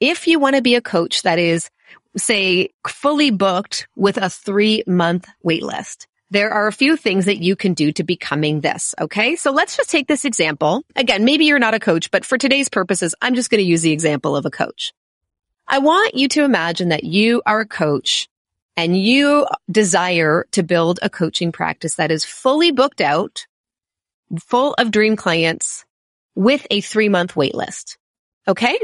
If 0.00 0.26
you 0.26 0.38
want 0.38 0.56
to 0.56 0.62
be 0.62 0.74
a 0.74 0.82
coach 0.82 1.22
that 1.22 1.38
is 1.38 1.70
say 2.16 2.70
fully 2.86 3.30
booked 3.30 3.88
with 3.96 4.16
a 4.16 4.30
three 4.30 4.82
month 4.86 5.28
wait 5.42 5.62
list. 5.62 6.06
There 6.30 6.50
are 6.50 6.66
a 6.66 6.72
few 6.72 6.96
things 6.96 7.26
that 7.26 7.38
you 7.38 7.54
can 7.54 7.74
do 7.74 7.92
to 7.92 8.02
becoming 8.02 8.60
this. 8.60 8.94
Okay. 9.00 9.36
So 9.36 9.52
let's 9.52 9.76
just 9.76 9.90
take 9.90 10.08
this 10.08 10.24
example. 10.24 10.82
Again, 10.96 11.24
maybe 11.24 11.44
you're 11.44 11.60
not 11.60 11.74
a 11.74 11.80
coach, 11.80 12.10
but 12.10 12.24
for 12.24 12.36
today's 12.36 12.68
purposes, 12.68 13.14
I'm 13.22 13.34
just 13.34 13.48
going 13.48 13.62
to 13.62 13.68
use 13.68 13.82
the 13.82 13.92
example 13.92 14.34
of 14.34 14.44
a 14.44 14.50
coach. 14.50 14.92
I 15.68 15.78
want 15.78 16.14
you 16.14 16.28
to 16.28 16.44
imagine 16.44 16.88
that 16.88 17.04
you 17.04 17.42
are 17.46 17.60
a 17.60 17.66
coach 17.66 18.28
and 18.76 18.96
you 18.96 19.46
desire 19.70 20.46
to 20.52 20.62
build 20.62 20.98
a 21.02 21.10
coaching 21.10 21.52
practice 21.52 21.94
that 21.94 22.10
is 22.10 22.24
fully 22.24 22.72
booked 22.72 23.00
out, 23.00 23.46
full 24.40 24.74
of 24.74 24.90
dream 24.90 25.16
clients 25.16 25.84
with 26.34 26.66
a 26.70 26.80
three 26.80 27.08
month 27.08 27.36
wait 27.36 27.54
list. 27.54 27.98
Okay. 28.48 28.78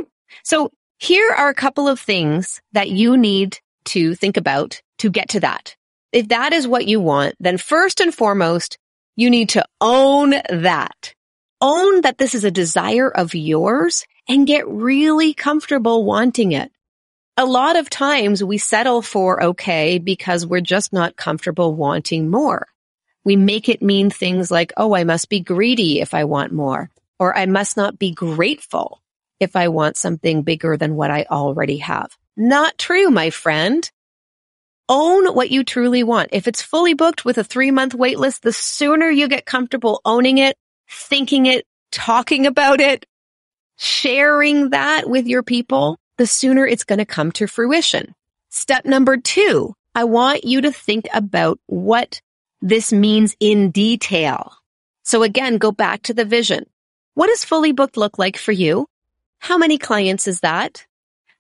So 0.45 0.73
here 1.03 1.35
are 1.37 1.49
a 1.49 1.55
couple 1.55 1.89
of 1.89 1.99
things 1.99 2.63
that 2.75 2.89
you 2.89 3.17
need 3.17 3.59
to 3.85 4.15
think 4.15 4.37
about 4.37 4.81
to 4.99 5.11
get 5.11 5.31
to 5.31 5.41
that. 5.41 5.75
If 6.13 6.29
that 6.29 6.53
is 6.53 6.69
what 6.69 6.87
you 6.87 7.01
want, 7.01 7.35
then 7.41 7.59
first 7.59 7.99
and 7.99 8.15
foremost, 8.15 8.79
you 9.17 9.29
need 9.29 9.49
to 9.49 9.65
own 9.81 10.31
that. 10.49 11.13
Own 11.61 12.03
that 12.03 12.19
this 12.19 12.37
is 12.37 12.45
a 12.45 12.53
desire 12.53 13.11
of 13.11 13.35
yours 13.35 14.07
and 14.29 14.47
get 14.47 14.69
really 14.69 15.35
comfortable 15.35 16.05
wanting 16.05 16.53
it. 16.53 16.71
A 17.37 17.47
lot 17.47 17.75
of 17.75 17.91
times 17.91 18.45
we 18.45 18.59
settle 18.59 19.03
for 19.03 19.43
okay 19.43 19.99
because 19.99 20.47
we're 20.47 20.61
just 20.61 20.93
not 20.93 21.17
comfortable 21.17 21.75
wanting 21.75 22.31
more. 22.31 22.69
We 23.25 23.35
make 23.35 23.69
it 23.69 23.83
mean 23.83 24.11
things 24.11 24.53
like, 24.53 24.73
oh, 24.77 24.95
I 24.95 25.03
must 25.03 25.29
be 25.29 25.41
greedy 25.41 26.01
if 26.01 26.15
I 26.15 26.23
want 26.27 26.53
more, 26.53 26.91
or 27.19 27.37
I 27.37 27.47
must 27.47 27.77
not 27.77 27.99
be 27.99 28.13
grateful 28.13 29.02
if 29.43 29.57
I 29.57 29.69
want 29.69 29.97
something 29.97 30.43
bigger 30.43 30.77
than 30.77 30.95
what 30.95 31.11
I 31.11 31.27
already 31.31 31.79
have. 31.79 32.11
Not 32.37 32.79
true, 32.79 33.11
my 33.11 33.31
friend. 33.31 33.91
Own 34.89 35.35
what 35.35 35.51
you 35.51 35.65
truly 35.65 36.03
want. 36.03 36.31
If 36.33 36.49
it's 36.49 36.63
fully 36.63 36.95
booked 36.95 37.25
with 37.25 37.39
a 37.39 37.45
three 37.45 37.71
month 37.71 37.95
wait 37.95 38.19
list, 38.19 38.43
the 38.43 38.53
sooner 38.53 39.11
you 39.11 39.29
get 39.29 39.47
comfortable 39.47 40.01
owning 40.05 40.39
it, 40.39 40.57
thinking 40.89 41.47
it, 41.47 41.65
talking 41.91 42.47
about 42.47 42.81
it, 42.81 43.05
sharing 43.77 44.71
that 44.71 45.09
with 45.09 45.27
your 45.27 45.43
people, 45.43 45.99
the 46.19 46.27
sooner 46.27 46.67
it's 46.67 46.85
going 46.85 46.99
to 46.99 47.05
come 47.05 47.33
to 47.33 47.47
fruition. 47.47 48.15
Step 48.51 48.85
number 48.85 49.17
two, 49.17 49.75
I 49.95 50.05
want 50.05 50.45
you 50.45 50.63
to 50.63 50.73
think 50.73 51.07
about 51.13 51.59
what 51.67 52.21
this 52.61 52.93
means 52.93 53.37
in 53.41 53.71
detail. 53.71 54.53
So 55.05 55.23
again, 55.23 55.59
go 55.59 55.73
back 55.73 56.03
to 56.03 56.15
the 56.15 56.25
vision. 56.25 56.67
What 57.15 57.27
does 57.27 57.45
fully 57.45 57.73
booked 57.73 57.97
look 57.97 58.19
like 58.19 58.37
for 58.37 58.53
you? 58.53 58.87
How 59.43 59.59
many 59.59 59.77
clients 59.77 60.29
is 60.29 60.39
that? 60.43 60.87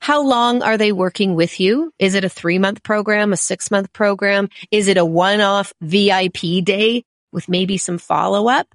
How 0.00 0.22
long 0.22 0.60
are 0.60 0.76
they 0.76 0.90
working 0.90 1.36
with 1.36 1.60
you? 1.60 1.92
Is 2.00 2.16
it 2.16 2.24
a 2.24 2.28
three 2.28 2.58
month 2.58 2.82
program, 2.82 3.32
a 3.32 3.36
six 3.36 3.70
month 3.70 3.92
program? 3.92 4.48
Is 4.72 4.88
it 4.88 4.96
a 4.96 5.04
one 5.04 5.40
off 5.40 5.72
VIP 5.80 6.64
day 6.64 7.04
with 7.30 7.48
maybe 7.48 7.78
some 7.78 7.98
follow 7.98 8.48
up? 8.48 8.66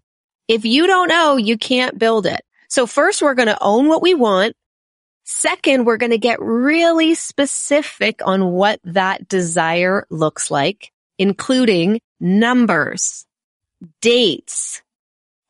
If 0.47 0.63
you 0.63 0.87
don't 0.87 1.09
know, 1.09 1.35
you 1.35 1.57
can't 1.57 1.99
build 1.99 2.25
it. 2.25 2.41
So 2.69 2.87
first 2.87 3.21
we're 3.21 3.33
going 3.33 3.49
to 3.49 3.61
own 3.61 3.89
what 3.89 4.01
we 4.01 4.15
want. 4.15 4.55
Second, 5.25 5.85
we're 5.85 5.97
going 5.97 6.13
to 6.13 6.17
get 6.17 6.41
really 6.41 7.13
specific 7.13 8.21
on 8.25 8.51
what 8.51 8.79
that 8.85 9.27
desire 9.27 10.07
looks 10.09 10.49
like, 10.49 10.93
including 11.17 11.99
numbers, 12.21 13.25
dates, 13.99 14.81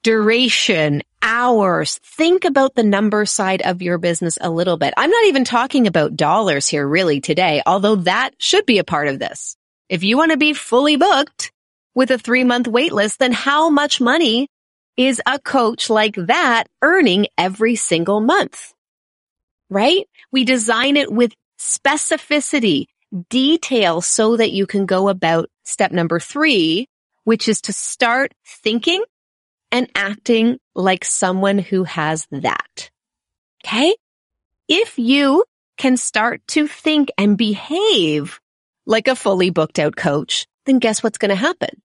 duration, 0.03 1.03
hours. 1.21 1.99
Think 2.03 2.45
about 2.45 2.75
the 2.75 2.83
number 2.83 3.25
side 3.25 3.61
of 3.61 3.81
your 3.81 3.97
business 3.97 4.37
a 4.39 4.49
little 4.49 4.77
bit. 4.77 4.93
I'm 4.97 5.09
not 5.09 5.25
even 5.25 5.43
talking 5.43 5.87
about 5.87 6.15
dollars 6.15 6.67
here 6.67 6.87
really 6.87 7.19
today, 7.19 7.61
although 7.65 7.95
that 7.97 8.31
should 8.37 8.65
be 8.65 8.77
a 8.77 8.83
part 8.83 9.07
of 9.07 9.19
this. 9.19 9.57
If 9.89 10.03
you 10.03 10.17
want 10.17 10.31
to 10.31 10.37
be 10.37 10.53
fully 10.53 10.95
booked 10.95 11.51
with 11.95 12.11
a 12.11 12.17
three 12.17 12.43
month 12.43 12.67
wait 12.67 12.93
list, 12.93 13.19
then 13.19 13.31
how 13.31 13.69
much 13.69 13.99
money 13.99 14.47
is 14.95 15.21
a 15.25 15.39
coach 15.39 15.89
like 15.89 16.15
that 16.15 16.65
earning 16.81 17.27
every 17.37 17.75
single 17.75 18.21
month? 18.21 18.73
Right? 19.69 20.07
We 20.31 20.45
design 20.45 20.97
it 20.97 21.11
with 21.11 21.33
specificity, 21.59 22.85
detail 23.29 24.01
so 24.01 24.37
that 24.37 24.51
you 24.51 24.65
can 24.65 24.85
go 24.85 25.09
about 25.09 25.49
step 25.63 25.91
number 25.91 26.19
three, 26.19 26.87
which 27.23 27.47
is 27.47 27.61
to 27.61 27.73
start 27.73 28.33
thinking 28.45 29.03
and 29.71 29.89
acting 29.95 30.57
like 30.75 31.03
someone 31.05 31.59
who 31.59 31.83
has 31.83 32.27
that. 32.31 32.89
Okay. 33.63 33.95
If 34.67 34.97
you 34.97 35.45
can 35.77 35.97
start 35.97 36.41
to 36.47 36.67
think 36.67 37.11
and 37.17 37.37
behave 37.37 38.39
like 38.85 39.07
a 39.07 39.15
fully 39.15 39.49
booked 39.49 39.79
out 39.79 39.95
coach, 39.95 40.47
then 40.65 40.79
guess 40.79 41.03
what's 41.03 41.17
going 41.17 41.29
to 41.29 41.35
happen? 41.35 41.81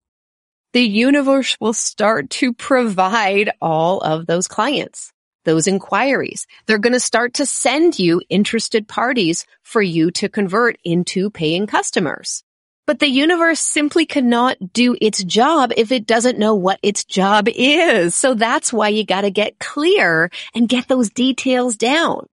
The 0.73 0.83
universe 0.83 1.57
will 1.61 1.73
start 1.73 2.31
to 2.31 2.53
provide 2.53 3.51
all 3.61 4.01
of 4.01 4.27
those 4.27 4.49
clients, 4.49 5.13
those 5.45 5.67
inquiries. 5.67 6.47
They're 6.67 6.79
going 6.79 6.93
to 6.93 7.01
start 7.01 7.35
to 7.35 7.47
send 7.47 7.99
you 7.99 8.21
interested 8.29 8.89
parties 8.89 9.47
for 9.63 9.81
you 9.81 10.11
to 10.13 10.29
convert 10.29 10.79
into 10.85 11.31
paying 11.31 11.67
customers. 11.67 12.43
But 12.87 13.01
the 13.01 13.09
universe 13.09 13.61
simply 13.61 14.07
cannot 14.07 14.73
do 14.73 14.97
its 15.01 15.25
job 15.25 15.73
if 15.77 15.91
it 15.91 16.07
doesn't 16.07 16.39
know 16.39 16.55
what 16.55 16.79
its 16.83 17.05
job 17.05 17.49
is. 17.49 18.15
So 18.15 18.35
that's 18.35 18.73
why 18.73 18.89
you 18.89 19.05
got 19.05 19.23
to 19.23 19.31
get 19.31 19.59
clear 19.59 20.31
and 20.55 20.69
get 20.69 20.87
those 20.87 21.11
details 21.11 21.77
down. 21.77 22.27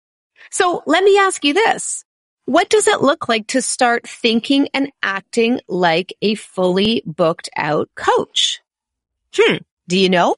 So 0.50 0.83
let 0.87 1.04
me 1.04 1.19
ask 1.19 1.45
you 1.45 1.54
this. 1.54 2.04
What 2.47 2.69
does 2.69 2.88
it 2.88 3.00
look 3.00 3.28
like 3.28 3.47
to 3.49 3.62
start 3.62 4.09
thinking 4.09 4.69
and 4.75 4.90
acting 5.04 5.61
like 5.69 6.12
a 6.21 6.35
fully 6.35 7.02
booked 7.07 7.49
out 7.57 7.88
coach? 7.95 8.61
Hmm. 9.37 9.59
Do 9.87 9.97
you 9.97 10.09
know? 10.09 10.35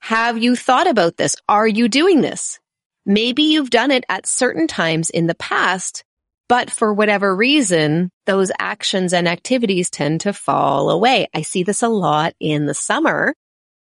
Have 0.00 0.42
you 0.42 0.56
thought 0.56 0.88
about 0.88 1.16
this? 1.16 1.36
Are 1.48 1.68
you 1.68 1.88
doing 1.88 2.20
this? 2.20 2.58
Maybe 3.06 3.44
you've 3.44 3.70
done 3.70 3.90
it 3.90 4.04
at 4.08 4.26
certain 4.26 4.66
times 4.66 5.10
in 5.10 5.28
the 5.28 5.34
past, 5.34 6.04
but 6.48 6.70
for 6.70 6.92
whatever 6.92 7.34
reason, 7.34 8.10
those 8.26 8.52
actions 8.58 9.12
and 9.12 9.26
activities 9.26 9.90
tend 9.90 10.22
to 10.22 10.32
fall 10.32 10.90
away. 10.90 11.26
I 11.34 11.42
see 11.42 11.62
this 11.62 11.82
a 11.82 11.88
lot 11.88 12.34
in 12.38 12.66
the 12.66 12.74
summer 12.74 13.34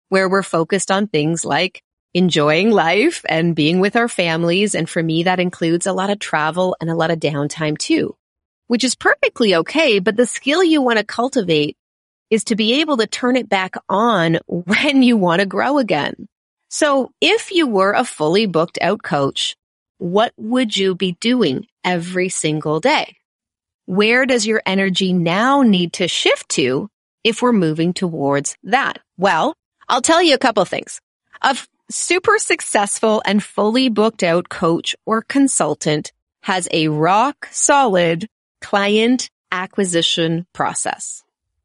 where 0.08 0.28
we're 0.28 0.42
focused 0.42 0.90
on 0.90 1.06
things 1.06 1.44
like 1.44 1.82
enjoying 2.14 2.70
life 2.70 3.24
and 3.28 3.54
being 3.54 3.80
with 3.80 3.96
our 3.96 4.08
families. 4.08 4.74
And 4.74 4.88
for 4.88 5.02
me, 5.02 5.24
that 5.24 5.40
includes 5.40 5.86
a 5.86 5.92
lot 5.92 6.10
of 6.10 6.18
travel 6.18 6.76
and 6.80 6.88
a 6.88 6.94
lot 6.94 7.10
of 7.10 7.20
downtime 7.20 7.76
too, 7.76 8.16
which 8.66 8.84
is 8.84 8.94
perfectly 8.94 9.54
okay. 9.56 9.98
But 9.98 10.16
the 10.16 10.26
skill 10.26 10.64
you 10.64 10.80
want 10.80 10.98
to 10.98 11.04
cultivate 11.04 11.76
is 12.30 12.44
to 12.44 12.56
be 12.56 12.80
able 12.80 12.96
to 12.98 13.06
turn 13.06 13.36
it 13.36 13.48
back 13.48 13.74
on 13.88 14.38
when 14.46 15.02
you 15.02 15.16
want 15.16 15.40
to 15.40 15.46
grow 15.46 15.78
again. 15.78 16.28
So 16.70 17.12
if 17.20 17.50
you 17.50 17.66
were 17.66 17.92
a 17.92 18.04
fully 18.04 18.46
booked 18.46 18.78
out 18.80 19.02
coach, 19.02 19.56
what 19.98 20.32
would 20.36 20.76
you 20.76 20.94
be 20.94 21.12
doing 21.20 21.66
every 21.84 22.28
single 22.28 22.80
day? 22.80 23.16
Where 23.86 24.26
does 24.26 24.46
your 24.46 24.62
energy 24.66 25.12
now 25.12 25.62
need 25.62 25.94
to 25.94 26.08
shift 26.08 26.48
to 26.50 26.88
if 27.24 27.42
we're 27.42 27.52
moving 27.52 27.92
towards 27.92 28.56
that? 28.64 28.98
Well, 29.16 29.54
I'll 29.88 30.02
tell 30.02 30.22
you 30.22 30.34
a 30.34 30.38
couple 30.38 30.62
of 30.62 30.68
things. 30.68 31.00
A 31.42 31.56
super 31.90 32.38
successful 32.38 33.22
and 33.24 33.42
fully 33.42 33.88
booked 33.88 34.22
out 34.22 34.48
coach 34.48 34.94
or 35.06 35.22
consultant 35.22 36.12
has 36.42 36.68
a 36.70 36.88
rock 36.88 37.48
solid 37.50 38.28
client 38.60 39.30
acquisition 39.50 40.46
process. 40.52 41.22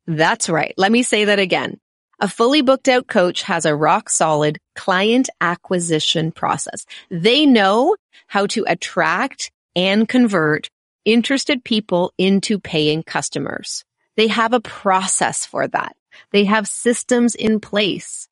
That's 0.08 0.50
right. 0.50 0.74
Let 0.78 0.92
me 0.92 1.04
say 1.04 1.26
that 1.26 1.40
again. 1.40 1.80
A 2.24 2.28
fully 2.30 2.62
booked 2.62 2.88
out 2.88 3.08
coach 3.08 3.42
has 3.42 3.66
a 3.66 3.76
rock 3.76 4.10
solid 4.10 4.58
client 4.76 5.30
acquisition 5.42 6.32
process. 6.32 6.86
They 7.12 7.46
know 7.46 7.98
how 8.28 8.48
to 8.48 8.64
attract 8.66 9.52
and 9.76 10.08
convert 10.08 10.70
interested 11.04 11.66
people 11.66 12.14
into 12.18 12.60
paying 12.60 13.04
customers. 13.04 13.84
They 14.16 14.28
have 14.28 14.54
a 14.54 14.62
process 14.62 15.46
for 15.46 15.68
that. 15.68 15.98
They 16.32 16.46
have 16.46 16.66
systems 16.66 17.36
in 17.36 17.60
place 17.60 18.30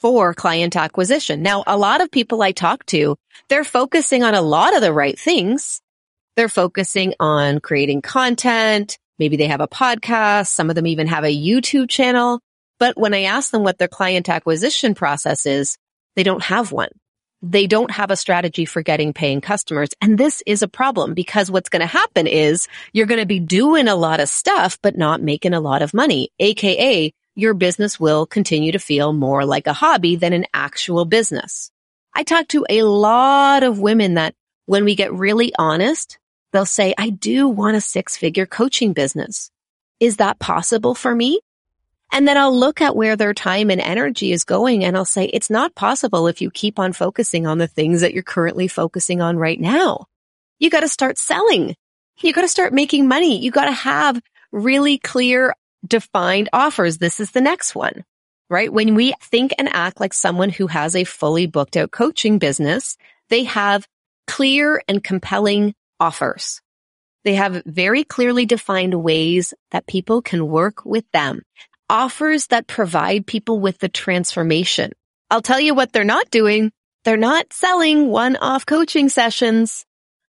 for 0.00 0.34
client 0.34 0.74
acquisition. 0.74 1.40
Now, 1.40 1.62
a 1.64 1.76
lot 1.76 2.00
of 2.00 2.10
people 2.10 2.42
I 2.42 2.50
talk 2.50 2.86
to, 2.86 3.14
they're 3.48 3.62
focusing 3.62 4.24
on 4.24 4.34
a 4.34 4.42
lot 4.42 4.74
of 4.74 4.80
the 4.80 4.92
right 4.92 5.16
things. 5.16 5.80
They're 6.34 6.48
focusing 6.48 7.14
on 7.20 7.60
creating 7.60 8.02
content, 8.02 8.98
Maybe 9.18 9.36
they 9.36 9.48
have 9.48 9.60
a 9.60 9.68
podcast. 9.68 10.48
Some 10.48 10.70
of 10.70 10.76
them 10.76 10.86
even 10.86 11.08
have 11.08 11.24
a 11.24 11.36
YouTube 11.36 11.88
channel. 11.88 12.40
But 12.78 12.96
when 12.96 13.14
I 13.14 13.22
ask 13.22 13.50
them 13.50 13.64
what 13.64 13.78
their 13.78 13.88
client 13.88 14.28
acquisition 14.28 14.94
process 14.94 15.46
is, 15.46 15.76
they 16.16 16.22
don't 16.22 16.42
have 16.42 16.72
one. 16.72 16.90
They 17.40 17.66
don't 17.66 17.90
have 17.92 18.10
a 18.10 18.16
strategy 18.16 18.64
for 18.64 18.82
getting 18.82 19.12
paying 19.12 19.40
customers. 19.40 19.90
And 20.00 20.18
this 20.18 20.42
is 20.46 20.62
a 20.62 20.68
problem 20.68 21.14
because 21.14 21.50
what's 21.50 21.68
going 21.68 21.80
to 21.80 21.86
happen 21.86 22.26
is 22.26 22.66
you're 22.92 23.06
going 23.06 23.20
to 23.20 23.26
be 23.26 23.38
doing 23.38 23.86
a 23.86 23.94
lot 23.94 24.20
of 24.20 24.28
stuff, 24.28 24.78
but 24.82 24.98
not 24.98 25.22
making 25.22 25.54
a 25.54 25.60
lot 25.60 25.82
of 25.82 25.94
money, 25.94 26.30
aka 26.38 27.12
your 27.38 27.54
business 27.54 28.00
will 28.00 28.26
continue 28.26 28.72
to 28.72 28.80
feel 28.80 29.12
more 29.12 29.44
like 29.44 29.68
a 29.68 29.72
hobby 29.72 30.16
than 30.16 30.32
an 30.32 30.44
actual 30.52 31.04
business. 31.04 31.70
I 32.12 32.24
talk 32.24 32.48
to 32.48 32.66
a 32.68 32.82
lot 32.82 33.62
of 33.62 33.78
women 33.78 34.14
that 34.14 34.34
when 34.66 34.84
we 34.84 34.96
get 34.96 35.12
really 35.12 35.52
honest, 35.56 36.18
they'll 36.52 36.66
say, 36.66 36.94
I 36.98 37.10
do 37.10 37.46
want 37.46 37.76
a 37.76 37.80
six 37.80 38.16
figure 38.16 38.44
coaching 38.44 38.92
business. 38.92 39.52
Is 40.00 40.16
that 40.16 40.40
possible 40.40 40.96
for 40.96 41.14
me? 41.14 41.38
And 42.12 42.26
then 42.26 42.38
I'll 42.38 42.56
look 42.56 42.80
at 42.80 42.96
where 42.96 43.16
their 43.16 43.34
time 43.34 43.70
and 43.70 43.80
energy 43.80 44.32
is 44.32 44.44
going 44.44 44.84
and 44.84 44.96
I'll 44.96 45.04
say, 45.04 45.26
it's 45.26 45.50
not 45.50 45.74
possible 45.74 46.26
if 46.26 46.40
you 46.40 46.50
keep 46.50 46.78
on 46.78 46.92
focusing 46.92 47.46
on 47.46 47.58
the 47.58 47.66
things 47.66 48.00
that 48.00 48.14
you're 48.14 48.22
currently 48.22 48.66
focusing 48.66 49.20
on 49.20 49.36
right 49.36 49.60
now. 49.60 50.06
You 50.58 50.70
got 50.70 50.80
to 50.80 50.88
start 50.88 51.18
selling. 51.18 51.76
You 52.20 52.32
got 52.32 52.42
to 52.42 52.48
start 52.48 52.72
making 52.72 53.06
money. 53.08 53.38
You 53.38 53.50
got 53.50 53.66
to 53.66 53.72
have 53.72 54.20
really 54.50 54.98
clear 54.98 55.54
defined 55.86 56.48
offers. 56.52 56.98
This 56.98 57.20
is 57.20 57.30
the 57.30 57.40
next 57.40 57.74
one, 57.74 58.04
right? 58.48 58.72
When 58.72 58.94
we 58.94 59.14
think 59.22 59.52
and 59.58 59.68
act 59.72 60.00
like 60.00 60.14
someone 60.14 60.50
who 60.50 60.66
has 60.66 60.96
a 60.96 61.04
fully 61.04 61.46
booked 61.46 61.76
out 61.76 61.90
coaching 61.90 62.38
business, 62.38 62.96
they 63.28 63.44
have 63.44 63.86
clear 64.26 64.82
and 64.88 65.04
compelling 65.04 65.74
offers. 66.00 66.60
They 67.24 67.34
have 67.34 67.62
very 67.66 68.04
clearly 68.04 68.46
defined 68.46 68.94
ways 68.94 69.52
that 69.70 69.86
people 69.86 70.22
can 70.22 70.48
work 70.48 70.84
with 70.84 71.04
them. 71.12 71.42
Offers 71.90 72.48
that 72.48 72.66
provide 72.66 73.26
people 73.26 73.60
with 73.60 73.78
the 73.78 73.88
transformation. 73.88 74.92
I'll 75.30 75.42
tell 75.42 75.60
you 75.60 75.74
what 75.74 75.92
they're 75.92 76.04
not 76.04 76.30
doing. 76.30 76.70
They're 77.04 77.16
not 77.16 77.52
selling 77.52 78.08
one-off 78.08 78.66
coaching 78.66 79.08
sessions. 79.08 79.84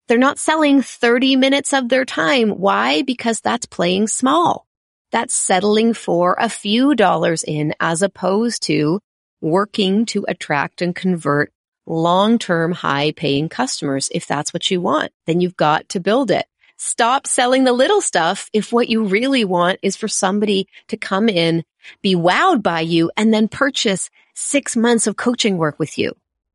They're 0.06 0.18
not 0.18 0.38
selling 0.38 0.82
30 0.82 1.36
minutes 1.36 1.72
of 1.72 1.88
their 1.88 2.04
time. 2.04 2.50
Why? 2.50 3.02
Because 3.02 3.40
that's 3.40 3.66
playing 3.66 4.08
small 4.08 4.68
that's 5.10 5.34
settling 5.34 5.94
for 5.94 6.36
a 6.38 6.48
few 6.48 6.94
dollars 6.94 7.42
in 7.42 7.74
as 7.80 8.02
opposed 8.02 8.62
to 8.64 9.00
working 9.40 10.04
to 10.06 10.24
attract 10.28 10.82
and 10.82 10.94
convert 10.94 11.52
long-term 11.86 12.72
high 12.72 13.12
paying 13.12 13.48
customers. 13.48 14.08
If 14.12 14.26
that's 14.26 14.52
what 14.52 14.70
you 14.70 14.80
want, 14.80 15.12
then 15.26 15.40
you've 15.40 15.56
got 15.56 15.88
to 15.90 16.00
build 16.00 16.30
it. 16.30 16.46
Stop 16.80 17.26
selling 17.26 17.64
the 17.64 17.72
little 17.72 18.00
stuff 18.00 18.48
if 18.52 18.72
what 18.72 18.88
you 18.88 19.04
really 19.04 19.44
want 19.44 19.80
is 19.82 19.96
for 19.96 20.06
somebody 20.06 20.68
to 20.86 20.96
come 20.96 21.28
in, 21.28 21.64
be 22.02 22.14
wowed 22.14 22.62
by 22.62 22.80
you 22.80 23.10
and 23.16 23.34
then 23.34 23.48
purchase 23.48 24.10
six 24.34 24.76
months 24.76 25.08
of 25.08 25.16
coaching 25.16 25.58
work 25.58 25.76
with 25.80 25.98
you. 25.98 26.12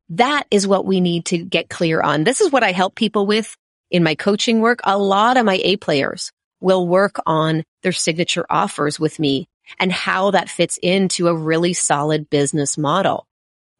That 0.08 0.44
is 0.50 0.66
what 0.66 0.86
we 0.86 1.02
need 1.02 1.26
to 1.26 1.44
get 1.44 1.68
clear 1.68 2.00
on. 2.00 2.24
This 2.24 2.40
is 2.40 2.50
what 2.50 2.62
I 2.62 2.72
help 2.72 2.94
people 2.94 3.26
with 3.26 3.54
in 3.90 4.02
my 4.02 4.14
coaching 4.14 4.60
work. 4.60 4.80
A 4.84 4.96
lot 4.96 5.36
of 5.36 5.44
my 5.44 5.60
A 5.62 5.76
players 5.76 6.32
will 6.58 6.88
work 6.88 7.16
on 7.26 7.62
their 7.82 7.92
signature 7.92 8.46
offers 8.48 8.98
with 8.98 9.18
me 9.18 9.46
and 9.78 9.92
how 9.92 10.30
that 10.30 10.48
fits 10.48 10.78
into 10.82 11.28
a 11.28 11.36
really 11.36 11.74
solid 11.74 12.30
business 12.30 12.78
model, 12.78 13.26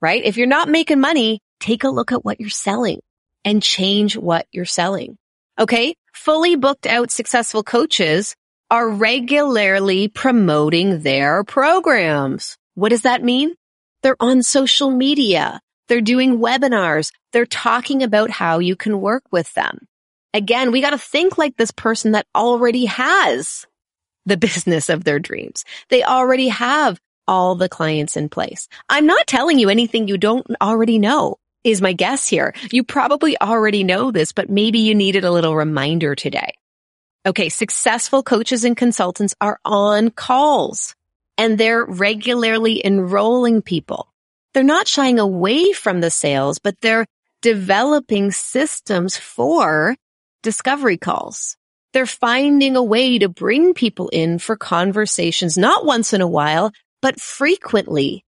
right? 0.03 0.23
If 0.23 0.37
you're 0.37 0.47
not 0.47 0.69
making 0.69 1.01
money, 1.01 1.41
take 1.59 1.85
a 1.85 1.89
look 1.89 2.13
at 2.13 2.23
what 2.23 2.39
you're 2.39 2.51
selling 2.51 3.01
and 3.47 3.63
change 3.63 4.15
what 4.15 4.47
you're 4.53 4.67
selling. 4.67 5.17
Okay. 5.59 5.95
Fully 6.15 6.55
booked 6.55 6.87
out 6.87 7.11
successful 7.11 7.65
coaches 7.65 8.37
are 8.71 8.89
regularly 8.89 10.09
promoting 10.09 11.03
their 11.03 11.43
programs. 11.43 12.57
What 12.75 12.91
does 12.91 13.03
that 13.03 13.23
mean? 13.23 13.55
They're 14.03 14.17
on 14.21 14.43
social 14.45 14.91
media. 14.91 15.61
They're 15.89 16.01
doing 16.01 16.39
webinars. 16.39 17.11
They're 17.33 17.45
talking 17.45 18.03
about 18.03 18.31
how 18.31 18.61
you 18.61 18.77
can 18.77 19.01
work 19.01 19.25
with 19.33 19.53
them. 19.55 19.87
Again, 20.33 20.71
we 20.71 20.81
got 20.81 20.91
to 20.91 20.99
think 20.99 21.37
like 21.37 21.57
this 21.57 21.73
person 21.73 22.13
that 22.13 22.27
already 22.35 22.87
has 22.87 23.67
the 24.25 24.37
business 24.47 24.89
of 24.89 25.05
their 25.05 25.19
dreams. 25.19 25.65
They 25.91 26.05
already 26.05 26.49
have 26.49 27.01
all 27.27 27.57
the 27.57 27.69
clients 27.69 28.17
in 28.17 28.29
place. 28.29 28.69
I'm 28.89 29.07
not 29.07 29.27
telling 29.27 29.59
you 29.59 29.69
anything 29.69 30.07
you 30.07 30.17
don't 30.17 30.47
already 30.63 30.99
know 30.99 31.39
is 31.65 31.83
my 31.83 31.93
guess 31.93 32.29
here. 32.29 32.55
You 32.71 32.85
probably 32.85 33.41
already 33.41 33.83
know 33.83 34.11
this, 34.11 34.33
but 34.33 34.51
maybe 34.51 34.81
you 34.81 34.95
needed 34.95 35.25
a 35.25 35.33
little 35.33 35.57
reminder 35.57 36.15
today. 36.15 36.53
Okay. 37.27 37.49
Successful 37.49 38.23
coaches 38.23 38.65
and 38.65 38.77
consultants 38.77 39.35
are 39.41 39.59
on 39.65 40.11
calls 40.11 40.95
and 41.39 41.59
they're 41.59 41.85
regularly 41.85 42.85
enrolling 42.85 43.63
people. 43.63 44.13
They're 44.53 44.63
not 44.63 44.87
shying 44.87 45.19
away 45.19 45.73
from 45.73 46.01
the 46.01 46.11
sales, 46.11 46.59
but 46.59 46.77
they're 46.81 47.07
developing 47.43 48.31
systems 48.31 49.17
for 49.17 49.97
discovery 50.43 50.97
calls. 50.97 51.57
They're 51.93 52.07
finding 52.07 52.77
a 52.77 52.83
way 52.83 53.19
to 53.19 53.29
bring 53.29 53.75
people 53.75 54.09
in 54.09 54.39
for 54.39 54.57
conversations, 54.57 55.57
not 55.57 55.85
once 55.85 56.13
in 56.13 56.21
a 56.21 56.29
while, 56.29 56.73
but 57.03 57.21
frequently. 57.21 58.25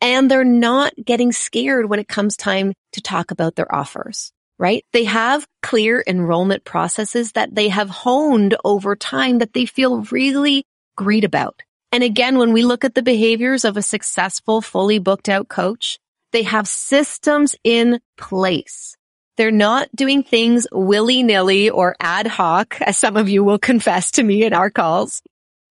And 0.00 0.30
they're 0.30 0.44
not 0.44 0.92
getting 1.04 1.32
scared 1.32 1.88
when 1.88 1.98
it 1.98 2.08
comes 2.08 2.36
time 2.36 2.72
to 2.92 3.00
talk 3.00 3.30
about 3.30 3.56
their 3.56 3.72
offers, 3.74 4.32
right? 4.58 4.84
They 4.92 5.04
have 5.04 5.46
clear 5.62 6.02
enrollment 6.06 6.64
processes 6.64 7.32
that 7.32 7.54
they 7.54 7.68
have 7.68 7.90
honed 7.90 8.56
over 8.64 8.94
time 8.94 9.38
that 9.38 9.52
they 9.52 9.66
feel 9.66 10.02
really 10.10 10.64
great 10.96 11.24
about. 11.24 11.60
And 11.90 12.04
again, 12.04 12.38
when 12.38 12.52
we 12.52 12.62
look 12.62 12.84
at 12.84 12.94
the 12.94 13.02
behaviors 13.02 13.64
of 13.64 13.76
a 13.76 13.82
successful, 13.82 14.60
fully 14.60 14.98
booked 14.98 15.28
out 15.28 15.48
coach, 15.48 15.98
they 16.32 16.42
have 16.42 16.68
systems 16.68 17.56
in 17.64 18.00
place 18.16 18.98
they're 19.38 19.52
not 19.52 19.88
doing 19.94 20.24
things 20.24 20.66
willy 20.72 21.22
nilly 21.22 21.70
or 21.70 21.94
ad 22.00 22.26
hoc, 22.26 22.76
as 22.82 22.98
some 22.98 23.16
of 23.16 23.28
you 23.28 23.44
will 23.44 23.58
confess 23.70 24.10
to 24.12 24.22
me 24.22 24.44
in 24.44 24.52
our 24.52 24.68
calls, 24.68 25.22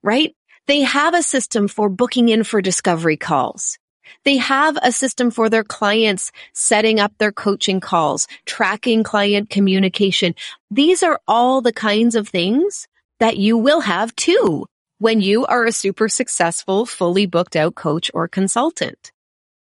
right? 0.02 0.34
They 0.66 0.82
have 0.82 1.13
a 1.13 1.22
system 1.22 1.68
for 1.68 1.90
booking 1.90 2.30
in 2.30 2.44
for 2.44 2.62
discovery 2.62 3.18
calls. 3.18 3.78
They 4.24 4.38
have 4.38 4.78
a 4.82 4.91
system 4.91 5.32
for 5.32 5.50
their 5.50 5.63
clients 5.63 6.32
setting 6.54 7.00
up 7.00 7.13
their 7.17 7.32
coaching 7.32 7.80
calls, 7.80 8.28
tracking 8.46 9.04
client 9.04 9.50
communication. 9.50 10.36
These 10.72 11.04
are 11.04 11.20
all 11.28 11.62
the 11.62 11.74
kinds 11.74 12.15
of 12.15 12.28
things 12.28 12.88
that 13.20 13.38
you 13.38 13.58
will 13.58 13.82
have 13.82 14.15
too 14.15 14.65
when 15.00 15.22
you 15.22 15.46
are 15.46 15.65
a 15.65 15.72
super 15.72 16.10
successful, 16.10 16.86
fully 16.86 17.26
booked 17.26 17.56
out 17.56 17.76
coach 17.76 18.10
or 18.13 18.28
consultant. 18.28 19.12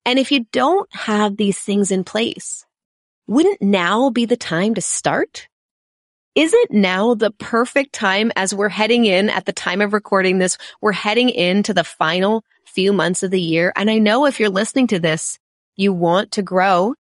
And 0.05 0.19
if 0.19 0.33
you 0.33 0.47
don't 0.53 0.93
have 0.95 1.37
these 1.37 1.59
things 1.59 1.91
in 1.91 2.05
place, 2.05 2.67
wouldn't 3.27 3.63
now 3.63 4.11
be 4.11 4.27
the 4.27 4.37
time 4.37 4.75
to 4.75 4.81
start? 4.81 5.49
Isn't 6.35 6.71
now 6.71 7.13
the 7.13 7.31
perfect 7.31 7.93
time 7.93 8.33
as 8.37 8.55
we're 8.55 8.71
heading 8.71 9.05
in 9.05 9.29
at 9.29 9.45
the 9.45 9.53
time 9.53 9.83
of 9.83 9.93
recording 9.93 10.39
this, 10.39 10.57
we're 10.81 10.93
heading 10.93 11.29
into 11.29 11.75
the 11.75 11.85
final 11.85 12.43
few 12.65 12.95
months 12.95 13.23
of 13.23 13.31
the 13.31 13.41
year. 13.41 13.71
And 13.77 13.91
I 13.91 13.99
know 13.99 14.25
if 14.25 14.41
you're 14.41 14.49
listening 14.49 14.87
to 14.89 14.99
this, 14.99 15.39
you 15.77 15.93
want 15.93 16.33
to 16.33 16.43
grow. 16.43 16.95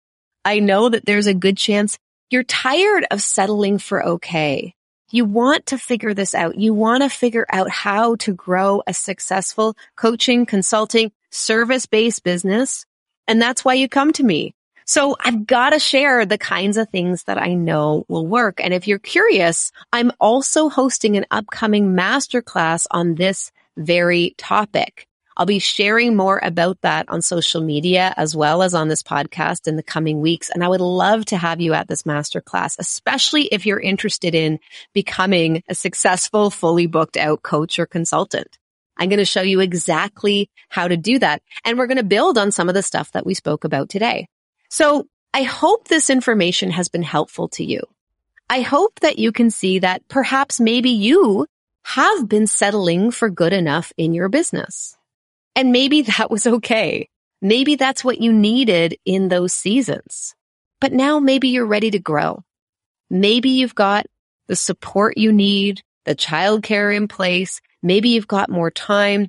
I 0.44 0.58
know 0.58 0.88
that 0.88 1.06
there's 1.06 1.28
a 1.28 1.34
good 1.34 1.56
chance 1.56 1.96
you're 2.30 2.42
tired 2.42 3.06
of 3.12 3.22
settling 3.22 3.78
for 3.78 4.04
okay. 4.04 4.74
You 5.12 5.24
want 5.24 5.66
to 5.66 5.78
figure 5.78 6.12
this 6.12 6.34
out. 6.34 6.58
You 6.58 6.74
want 6.74 7.04
to 7.04 7.08
figure 7.08 7.46
out 7.52 7.70
how 7.70 8.16
to 8.16 8.34
grow 8.34 8.82
a 8.86 8.94
successful 8.94 9.76
coaching, 9.96 10.44
consulting, 10.44 11.12
service 11.30 11.86
based 11.86 12.24
business. 12.24 12.84
And 13.28 13.40
that's 13.40 13.64
why 13.64 13.74
you 13.74 13.88
come 13.88 14.12
to 14.14 14.24
me. 14.24 14.54
So 14.90 15.14
I've 15.20 15.46
got 15.46 15.70
to 15.70 15.78
share 15.78 16.26
the 16.26 16.36
kinds 16.36 16.76
of 16.76 16.88
things 16.88 17.22
that 17.28 17.38
I 17.38 17.54
know 17.54 18.04
will 18.08 18.26
work. 18.26 18.60
And 18.60 18.74
if 18.74 18.88
you're 18.88 18.98
curious, 18.98 19.70
I'm 19.92 20.10
also 20.18 20.68
hosting 20.68 21.16
an 21.16 21.26
upcoming 21.30 21.94
masterclass 21.94 22.88
on 22.90 23.14
this 23.14 23.52
very 23.76 24.34
topic. 24.36 25.06
I'll 25.36 25.46
be 25.46 25.60
sharing 25.60 26.16
more 26.16 26.40
about 26.42 26.80
that 26.80 27.08
on 27.08 27.22
social 27.22 27.62
media 27.62 28.12
as 28.16 28.34
well 28.34 28.64
as 28.64 28.74
on 28.74 28.88
this 28.88 29.04
podcast 29.04 29.68
in 29.68 29.76
the 29.76 29.84
coming 29.84 30.20
weeks. 30.20 30.50
And 30.50 30.64
I 30.64 30.68
would 30.68 30.80
love 30.80 31.24
to 31.26 31.36
have 31.36 31.60
you 31.60 31.72
at 31.72 31.86
this 31.86 32.02
masterclass, 32.02 32.74
especially 32.80 33.44
if 33.44 33.66
you're 33.66 33.78
interested 33.78 34.34
in 34.34 34.58
becoming 34.92 35.62
a 35.68 35.76
successful, 35.76 36.50
fully 36.50 36.88
booked 36.88 37.16
out 37.16 37.44
coach 37.44 37.78
or 37.78 37.86
consultant. 37.86 38.58
I'm 38.96 39.08
going 39.08 39.18
to 39.18 39.24
show 39.24 39.42
you 39.42 39.60
exactly 39.60 40.50
how 40.68 40.88
to 40.88 40.96
do 40.96 41.20
that. 41.20 41.42
And 41.64 41.78
we're 41.78 41.86
going 41.86 41.98
to 41.98 42.02
build 42.02 42.38
on 42.38 42.50
some 42.50 42.68
of 42.68 42.74
the 42.74 42.82
stuff 42.82 43.12
that 43.12 43.24
we 43.24 43.34
spoke 43.34 43.62
about 43.62 43.88
today. 43.88 44.26
So 44.70 45.08
I 45.34 45.42
hope 45.42 45.88
this 45.88 46.10
information 46.10 46.70
has 46.70 46.88
been 46.88 47.02
helpful 47.02 47.48
to 47.50 47.64
you. 47.64 47.82
I 48.48 48.62
hope 48.62 49.00
that 49.00 49.18
you 49.18 49.32
can 49.32 49.50
see 49.50 49.80
that 49.80 50.06
perhaps 50.08 50.60
maybe 50.60 50.90
you 50.90 51.46
have 51.84 52.28
been 52.28 52.46
settling 52.46 53.10
for 53.10 53.30
good 53.30 53.52
enough 53.52 53.92
in 53.96 54.14
your 54.14 54.28
business. 54.28 54.96
And 55.56 55.72
maybe 55.72 56.02
that 56.02 56.30
was 56.30 56.46
okay. 56.46 57.08
Maybe 57.42 57.74
that's 57.74 58.04
what 58.04 58.20
you 58.20 58.32
needed 58.32 58.96
in 59.04 59.28
those 59.28 59.52
seasons. 59.52 60.34
But 60.80 60.92
now 60.92 61.18
maybe 61.18 61.48
you're 61.48 61.66
ready 61.66 61.90
to 61.90 61.98
grow. 61.98 62.44
Maybe 63.10 63.50
you've 63.50 63.74
got 63.74 64.06
the 64.46 64.56
support 64.56 65.18
you 65.18 65.32
need, 65.32 65.82
the 66.04 66.14
childcare 66.14 66.96
in 66.96 67.08
place. 67.08 67.60
Maybe 67.82 68.10
you've 68.10 68.28
got 68.28 68.50
more 68.50 68.70
time 68.70 69.28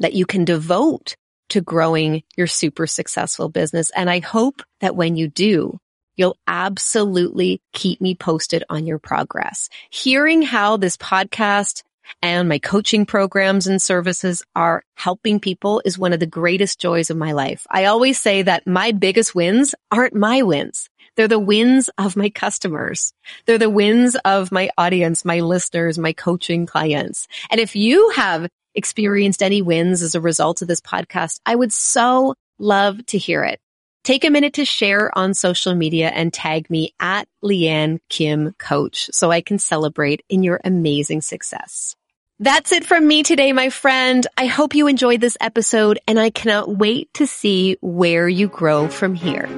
that 0.00 0.14
you 0.14 0.26
can 0.26 0.44
devote 0.44 1.16
to 1.50 1.60
growing 1.60 2.22
your 2.36 2.46
super 2.46 2.86
successful 2.86 3.48
business. 3.48 3.90
And 3.90 4.08
I 4.08 4.20
hope 4.20 4.62
that 4.80 4.96
when 4.96 5.16
you 5.16 5.28
do, 5.28 5.78
you'll 6.16 6.36
absolutely 6.46 7.60
keep 7.72 8.00
me 8.00 8.14
posted 8.14 8.64
on 8.68 8.86
your 8.86 8.98
progress. 8.98 9.68
Hearing 9.90 10.42
how 10.42 10.76
this 10.76 10.96
podcast 10.96 11.82
and 12.22 12.48
my 12.48 12.58
coaching 12.58 13.06
programs 13.06 13.66
and 13.66 13.80
services 13.80 14.42
are 14.54 14.84
helping 14.94 15.40
people 15.40 15.82
is 15.84 15.98
one 15.98 16.12
of 16.12 16.20
the 16.20 16.26
greatest 16.26 16.80
joys 16.80 17.10
of 17.10 17.16
my 17.16 17.32
life. 17.32 17.66
I 17.70 17.86
always 17.86 18.20
say 18.20 18.42
that 18.42 18.66
my 18.66 18.92
biggest 18.92 19.34
wins 19.34 19.74
aren't 19.90 20.14
my 20.14 20.42
wins. 20.42 20.88
They're 21.16 21.28
the 21.28 21.38
wins 21.38 21.90
of 21.96 22.16
my 22.16 22.28
customers. 22.28 23.12
They're 23.46 23.58
the 23.58 23.70
wins 23.70 24.16
of 24.24 24.50
my 24.50 24.70
audience, 24.76 25.24
my 25.24 25.40
listeners, 25.40 25.98
my 25.98 26.12
coaching 26.12 26.66
clients. 26.66 27.28
And 27.50 27.60
if 27.60 27.76
you 27.76 28.10
have 28.10 28.48
experienced 28.74 29.42
any 29.42 29.62
wins 29.62 30.02
as 30.02 30.14
a 30.14 30.20
result 30.20 30.62
of 30.62 30.68
this 30.68 30.80
podcast, 30.80 31.40
I 31.46 31.54
would 31.54 31.72
so 31.72 32.34
love 32.58 33.04
to 33.06 33.18
hear 33.18 33.44
it. 33.44 33.60
Take 34.04 34.24
a 34.24 34.30
minute 34.30 34.54
to 34.54 34.66
share 34.66 35.16
on 35.16 35.32
social 35.32 35.74
media 35.74 36.08
and 36.08 36.32
tag 36.32 36.68
me 36.68 36.94
at 37.00 37.26
Leanne 37.42 38.00
Kim 38.10 38.52
Coach 38.58 39.08
so 39.12 39.30
I 39.30 39.40
can 39.40 39.58
celebrate 39.58 40.22
in 40.28 40.42
your 40.42 40.60
amazing 40.62 41.22
success. 41.22 41.96
That's 42.38 42.72
it 42.72 42.84
from 42.84 43.06
me 43.06 43.22
today, 43.22 43.52
my 43.52 43.70
friend. 43.70 44.26
I 44.36 44.46
hope 44.46 44.74
you 44.74 44.88
enjoyed 44.88 45.22
this 45.22 45.38
episode 45.40 45.98
and 46.06 46.20
I 46.20 46.28
cannot 46.30 46.76
wait 46.76 47.08
to 47.14 47.26
see 47.26 47.78
where 47.80 48.28
you 48.28 48.48
grow 48.48 48.88
from 48.88 49.14
here. 49.14 49.48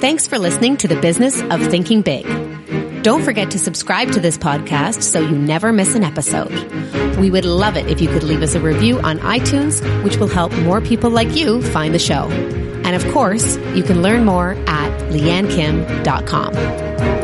Thanks 0.00 0.28
for 0.28 0.38
listening 0.38 0.76
to 0.78 0.88
the 0.88 1.00
business 1.00 1.42
of 1.42 1.60
thinking 1.66 2.00
big. 2.00 2.24
Don't 3.06 3.22
forget 3.22 3.52
to 3.52 3.58
subscribe 3.60 4.10
to 4.14 4.18
this 4.18 4.36
podcast 4.36 5.00
so 5.00 5.20
you 5.20 5.38
never 5.38 5.72
miss 5.72 5.94
an 5.94 6.02
episode. 6.02 6.50
We 7.18 7.30
would 7.30 7.44
love 7.44 7.76
it 7.76 7.86
if 7.86 8.00
you 8.00 8.08
could 8.08 8.24
leave 8.24 8.42
us 8.42 8.56
a 8.56 8.60
review 8.60 8.98
on 8.98 9.20
iTunes, 9.20 9.80
which 10.02 10.16
will 10.16 10.26
help 10.26 10.52
more 10.62 10.80
people 10.80 11.10
like 11.10 11.36
you 11.36 11.62
find 11.62 11.94
the 11.94 12.00
show. 12.00 12.28
And 12.82 12.96
of 12.96 13.06
course, 13.12 13.58
you 13.76 13.84
can 13.84 14.02
learn 14.02 14.24
more 14.24 14.54
at 14.66 14.90
leannekim.com. 15.12 17.15